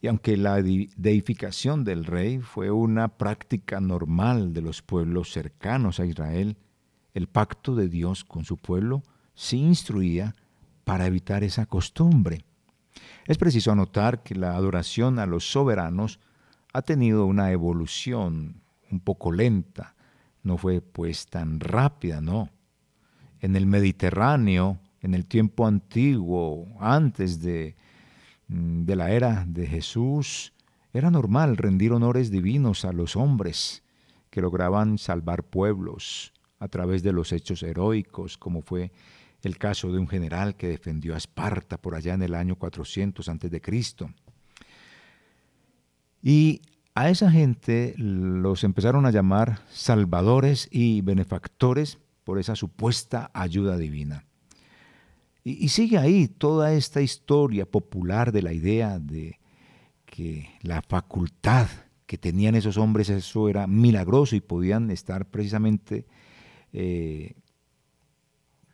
Y 0.00 0.08
aunque 0.08 0.36
la 0.36 0.62
deificación 0.62 1.84
del 1.84 2.06
rey 2.06 2.38
fue 2.40 2.70
una 2.70 3.08
práctica 3.08 3.80
normal 3.80 4.54
de 4.54 4.62
los 4.62 4.80
pueblos 4.80 5.30
cercanos 5.30 6.00
a 6.00 6.06
Israel, 6.06 6.56
el 7.12 7.26
pacto 7.26 7.74
de 7.74 7.88
Dios 7.88 8.24
con 8.24 8.44
su 8.44 8.56
pueblo 8.56 9.02
se 9.34 9.56
instruía 9.56 10.34
para 10.84 11.06
evitar 11.06 11.44
esa 11.44 11.66
costumbre. 11.66 12.44
Es 13.26 13.36
preciso 13.36 13.72
anotar 13.72 14.22
que 14.22 14.34
la 14.34 14.56
adoración 14.56 15.18
a 15.18 15.26
los 15.26 15.50
soberanos 15.50 16.18
ha 16.72 16.82
tenido 16.82 17.26
una 17.26 17.50
evolución 17.52 18.62
un 18.90 19.00
poco 19.00 19.32
lenta, 19.32 19.94
no 20.42 20.56
fue 20.56 20.80
pues 20.80 21.26
tan 21.26 21.60
rápida, 21.60 22.20
no. 22.20 22.50
En 23.40 23.56
el 23.56 23.66
Mediterráneo, 23.66 24.78
en 25.00 25.14
el 25.14 25.26
tiempo 25.26 25.66
antiguo, 25.66 26.68
antes 26.80 27.40
de, 27.40 27.76
mm, 28.48 28.84
de 28.84 28.96
la 28.96 29.10
era 29.10 29.44
de 29.46 29.66
Jesús, 29.66 30.52
era 30.92 31.10
normal 31.10 31.56
rendir 31.56 31.92
honores 31.92 32.30
divinos 32.30 32.84
a 32.84 32.92
los 32.92 33.16
hombres 33.16 33.82
que 34.30 34.40
lograban 34.40 34.98
salvar 34.98 35.44
pueblos 35.44 36.32
a 36.58 36.68
través 36.68 37.02
de 37.02 37.12
los 37.12 37.32
hechos 37.32 37.62
heroicos, 37.62 38.36
como 38.36 38.62
fue 38.62 38.92
el 39.42 39.56
caso 39.56 39.90
de 39.92 39.98
un 39.98 40.08
general 40.08 40.56
que 40.56 40.68
defendió 40.68 41.14
a 41.14 41.18
Esparta 41.18 41.78
por 41.78 41.94
allá 41.94 42.14
en 42.14 42.22
el 42.22 42.34
año 42.34 42.56
400 42.56 43.28
a.C. 43.28 43.60
Y 46.22 46.62
a 46.94 47.08
esa 47.08 47.30
gente 47.30 47.94
los 47.96 48.64
empezaron 48.64 49.06
a 49.06 49.10
llamar 49.10 49.60
salvadores 49.70 50.68
y 50.70 51.00
benefactores 51.00 51.98
por 52.24 52.38
esa 52.38 52.56
supuesta 52.56 53.30
ayuda 53.32 53.76
divina. 53.76 54.24
Y, 55.42 55.68
sigue 55.68 55.96
ahí 55.96 56.28
toda 56.28 56.74
esta 56.74 57.00
historia 57.00 57.64
popular 57.64 58.30
de 58.30 58.42
la 58.42 58.52
idea 58.52 58.98
de 58.98 59.40
que 60.04 60.50
la 60.60 60.82
facultad 60.82 61.66
que 62.06 62.18
tenían 62.18 62.54
esos 62.54 62.76
hombres, 62.76 63.08
eso 63.08 63.48
era 63.48 63.66
milagroso 63.66 64.36
y 64.36 64.40
podían 64.40 64.90
estar 64.90 65.24
precisamente 65.24 66.04
eh, 66.74 67.36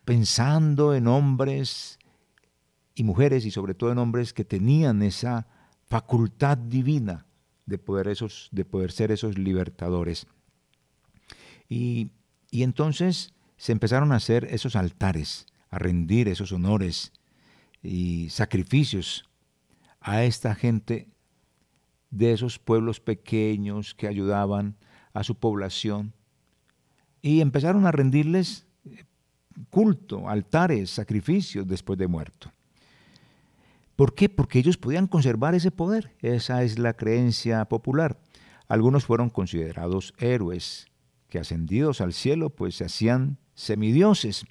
pensando 0.04 0.94
en 0.94 1.06
hombres 1.06 2.00
y 2.96 3.04
mujeres 3.04 3.46
y 3.46 3.52
sobre 3.52 3.74
todo 3.74 3.92
en 3.92 3.98
hombres 3.98 4.32
que 4.32 4.44
tenían 4.44 5.02
esa 5.02 5.46
facultad 5.86 6.58
divina 6.58 7.26
de 7.66 7.78
poder, 7.78 8.08
esos, 8.08 8.48
de 8.52 8.64
poder 8.64 8.92
ser 8.92 9.10
esos 9.12 9.36
libertadores. 9.36 10.26
Y, 11.68 12.10
y 12.50 12.62
entonces 12.62 13.34
se 13.56 13.72
empezaron 13.72 14.12
a 14.12 14.16
hacer 14.16 14.44
esos 14.44 14.76
altares, 14.76 15.46
a 15.70 15.78
rendir 15.78 16.28
esos 16.28 16.52
honores 16.52 17.12
y 17.82 18.30
sacrificios 18.30 19.28
a 20.00 20.24
esta 20.24 20.54
gente 20.54 21.08
de 22.10 22.32
esos 22.32 22.58
pueblos 22.58 23.00
pequeños 23.00 23.94
que 23.94 24.06
ayudaban 24.06 24.76
a 25.12 25.24
su 25.24 25.34
población. 25.34 26.12
Y 27.20 27.40
empezaron 27.40 27.86
a 27.86 27.92
rendirles 27.92 28.66
culto, 29.70 30.28
altares, 30.28 30.90
sacrificios 30.90 31.66
después 31.66 31.98
de 31.98 32.06
muerto. 32.06 32.52
¿Por 33.96 34.14
qué? 34.14 34.28
Porque 34.28 34.58
ellos 34.58 34.76
podían 34.76 35.06
conservar 35.06 35.54
ese 35.54 35.70
poder. 35.70 36.12
Esa 36.20 36.62
es 36.62 36.78
la 36.78 36.92
creencia 36.92 37.64
popular. 37.64 38.18
Algunos 38.68 39.06
fueron 39.06 39.30
considerados 39.30 40.12
héroes, 40.18 40.86
que 41.28 41.38
ascendidos 41.38 42.00
al 42.00 42.12
cielo 42.12 42.50
pues 42.50 42.76
se 42.76 42.84
hacían 42.84 43.38
semidioses. 43.54 44.44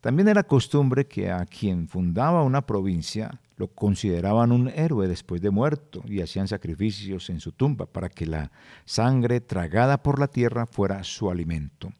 También 0.00 0.28
era 0.28 0.42
costumbre 0.42 1.06
que 1.06 1.30
a 1.30 1.44
quien 1.46 1.86
fundaba 1.86 2.42
una 2.42 2.66
provincia 2.66 3.40
lo 3.56 3.68
consideraban 3.68 4.52
un 4.52 4.68
héroe 4.68 5.06
después 5.06 5.42
de 5.42 5.50
muerto 5.50 6.02
y 6.06 6.22
hacían 6.22 6.48
sacrificios 6.48 7.28
en 7.28 7.40
su 7.40 7.52
tumba 7.52 7.84
para 7.84 8.08
que 8.08 8.24
la 8.26 8.50
sangre 8.86 9.42
tragada 9.42 10.02
por 10.02 10.18
la 10.18 10.28
tierra 10.28 10.66
fuera 10.66 11.04
su 11.04 11.30
alimento. 11.30 11.92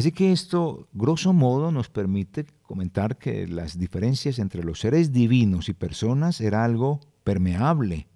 Así 0.00 0.12
que 0.12 0.32
esto, 0.32 0.88
grosso 0.94 1.34
modo, 1.34 1.70
nos 1.70 1.90
permite 1.90 2.46
comentar 2.62 3.18
que 3.18 3.46
las 3.46 3.78
diferencias 3.78 4.38
entre 4.38 4.64
los 4.64 4.80
seres 4.80 5.12
divinos 5.12 5.68
y 5.68 5.74
personas 5.74 6.40
era 6.40 6.64
algo 6.64 7.00
permeable. 7.22 8.08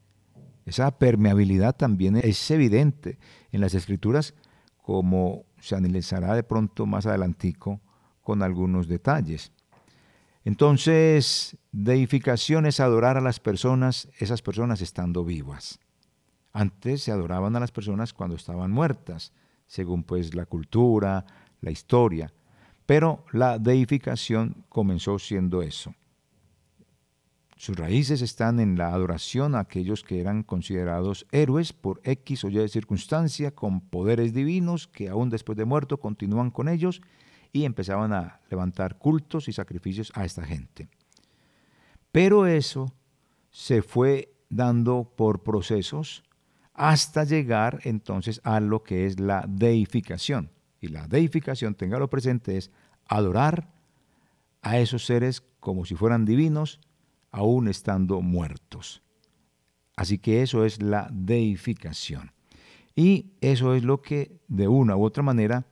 Esa 0.65 0.99
permeabilidad 0.99 1.77
también 1.77 2.17
es 2.17 2.51
evidente 2.51 3.19
en 3.53 3.61
las 3.61 3.75
escrituras, 3.75 4.33
como 4.81 5.45
se 5.61 5.77
analizará 5.77 6.35
de 6.35 6.43
pronto 6.43 6.87
más 6.87 7.05
adelantico 7.05 7.83
con 8.23 8.43
algunos 8.43 8.89
detalles. 8.89 9.53
Entonces, 10.43 11.59
deificación 11.71 12.65
es 12.65 12.81
adorar 12.81 13.19
a 13.19 13.21
las 13.21 13.41
personas, 13.41 14.09
esas 14.19 14.41
personas 14.41 14.81
estando 14.81 15.23
vivas. 15.23 15.81
Antes 16.51 17.03
se 17.03 17.13
adoraban 17.13 17.55
a 17.57 17.61
las 17.61 17.73
personas 17.73 18.15
cuando 18.15 18.37
estaban 18.37 18.71
muertas, 18.71 19.35
según 19.67 20.03
pues 20.03 20.35
la 20.35 20.47
cultura, 20.47 21.27
la 21.65 21.71
historia. 21.71 22.33
Pero 22.87 23.25
la 23.33 23.59
deificación 23.59 24.65
comenzó 24.69 25.19
siendo 25.19 25.63
eso. 25.63 25.95
Sus 27.57 27.77
raíces 27.77 28.21
están 28.21 28.61
en 28.61 28.77
la 28.77 28.93
adoración 28.93 29.55
a 29.55 29.61
aquellos 29.61 30.03
que 30.03 30.21
eran 30.21 30.43
considerados 30.43 31.27
héroes 31.33 31.73
por 31.73 32.01
X 32.05 32.45
o 32.45 32.51
Y 32.51 32.69
circunstancia, 32.69 33.55
con 33.55 33.81
poderes 33.81 34.35
divinos 34.35 34.87
que 34.87 35.09
aún 35.09 35.31
después 35.31 35.57
de 35.57 35.65
muerto 35.65 35.99
continúan 35.99 36.51
con 36.51 36.69
ellos 36.69 37.01
y 37.53 37.65
empezaban 37.65 38.13
a 38.13 38.41
levantar 38.51 38.99
cultos 38.99 39.49
y 39.49 39.53
sacrificios 39.53 40.13
a 40.15 40.25
esta 40.25 40.45
gente. 40.45 40.89
Pero 42.13 42.47
eso 42.47 42.93
se 43.51 43.83
fue 43.83 44.35
dando 44.51 45.13
por 45.17 45.43
procesos 45.43 46.25
hasta 46.75 47.23
llegar 47.23 47.81
entonces 47.85 48.41
a 48.45 48.61
lo 48.61 48.83
que 48.83 49.07
es 49.07 49.21
la 49.21 49.45
deificación. 49.49 50.51
Y 50.85 50.89
la 50.89 51.09
deificación, 51.09 51.75
téngalo 51.75 52.11
presente, 52.11 52.59
es 52.59 52.71
adorar 53.07 53.73
a 54.61 54.79
esos 54.79 55.07
seres 55.07 55.43
como 55.59 55.87
si 55.87 55.95
fueran 55.95 56.27
divinos, 56.27 56.79
aún 57.31 57.69
estando 57.69 58.21
muertos. 58.21 59.03
Así 59.97 60.19
que 60.19 60.43
eso 60.43 60.67
es 60.67 60.83
la 60.83 61.09
deificación. 61.11 62.33
Y 62.95 63.33
eso 63.41 63.75
es 63.75 63.83
lo 63.83 64.03
que 64.03 64.39
de 64.47 64.69
una 64.69 64.95
u 64.95 65.05
otra 65.05 65.23
manera 65.23 65.67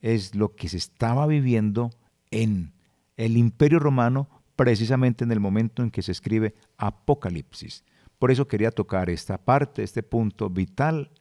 es 0.00 0.34
lo 0.34 0.56
que 0.56 0.68
se 0.68 0.78
estaba 0.78 1.28
viviendo 1.28 1.90
en 2.32 2.72
el 3.16 3.36
imperio 3.36 3.78
romano 3.78 4.28
precisamente 4.56 5.22
en 5.22 5.30
el 5.30 5.38
momento 5.38 5.84
en 5.84 5.92
que 5.92 6.02
se 6.02 6.10
escribe 6.10 6.56
Apocalipsis. 6.78 7.84
Por 8.18 8.32
eso 8.32 8.48
quería 8.48 8.72
tocar 8.72 9.08
esta 9.08 9.38
parte, 9.38 9.84
este 9.84 10.02
punto 10.02 10.50
vital, 10.50 11.12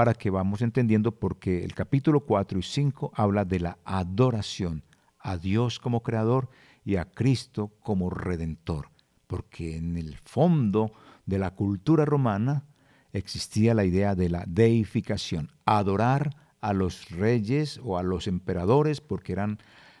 para 0.00 0.14
que 0.14 0.30
vamos 0.30 0.62
entendiendo 0.62 1.12
porque 1.12 1.62
el 1.62 1.74
capítulo 1.74 2.20
4 2.20 2.58
y 2.58 2.62
5 2.62 3.12
habla 3.14 3.44
de 3.44 3.60
la 3.60 3.76
adoración 3.84 4.82
a 5.18 5.36
Dios 5.36 5.78
como 5.78 6.02
creador 6.02 6.48
y 6.86 6.96
a 6.96 7.04
Cristo 7.04 7.70
como 7.80 8.08
redentor, 8.08 8.88
porque 9.26 9.76
en 9.76 9.98
el 9.98 10.16
fondo 10.16 10.90
de 11.26 11.38
la 11.38 11.50
cultura 11.50 12.06
romana 12.06 12.64
existía 13.12 13.74
la 13.74 13.84
idea 13.84 14.14
de 14.14 14.30
la 14.30 14.44
deificación, 14.48 15.50
adorar 15.66 16.34
a 16.62 16.72
los 16.72 17.10
reyes 17.10 17.78
o 17.84 17.98
a 17.98 18.02
los 18.02 18.26
emperadores 18.26 19.02
porque 19.02 19.34
eran 19.34 19.58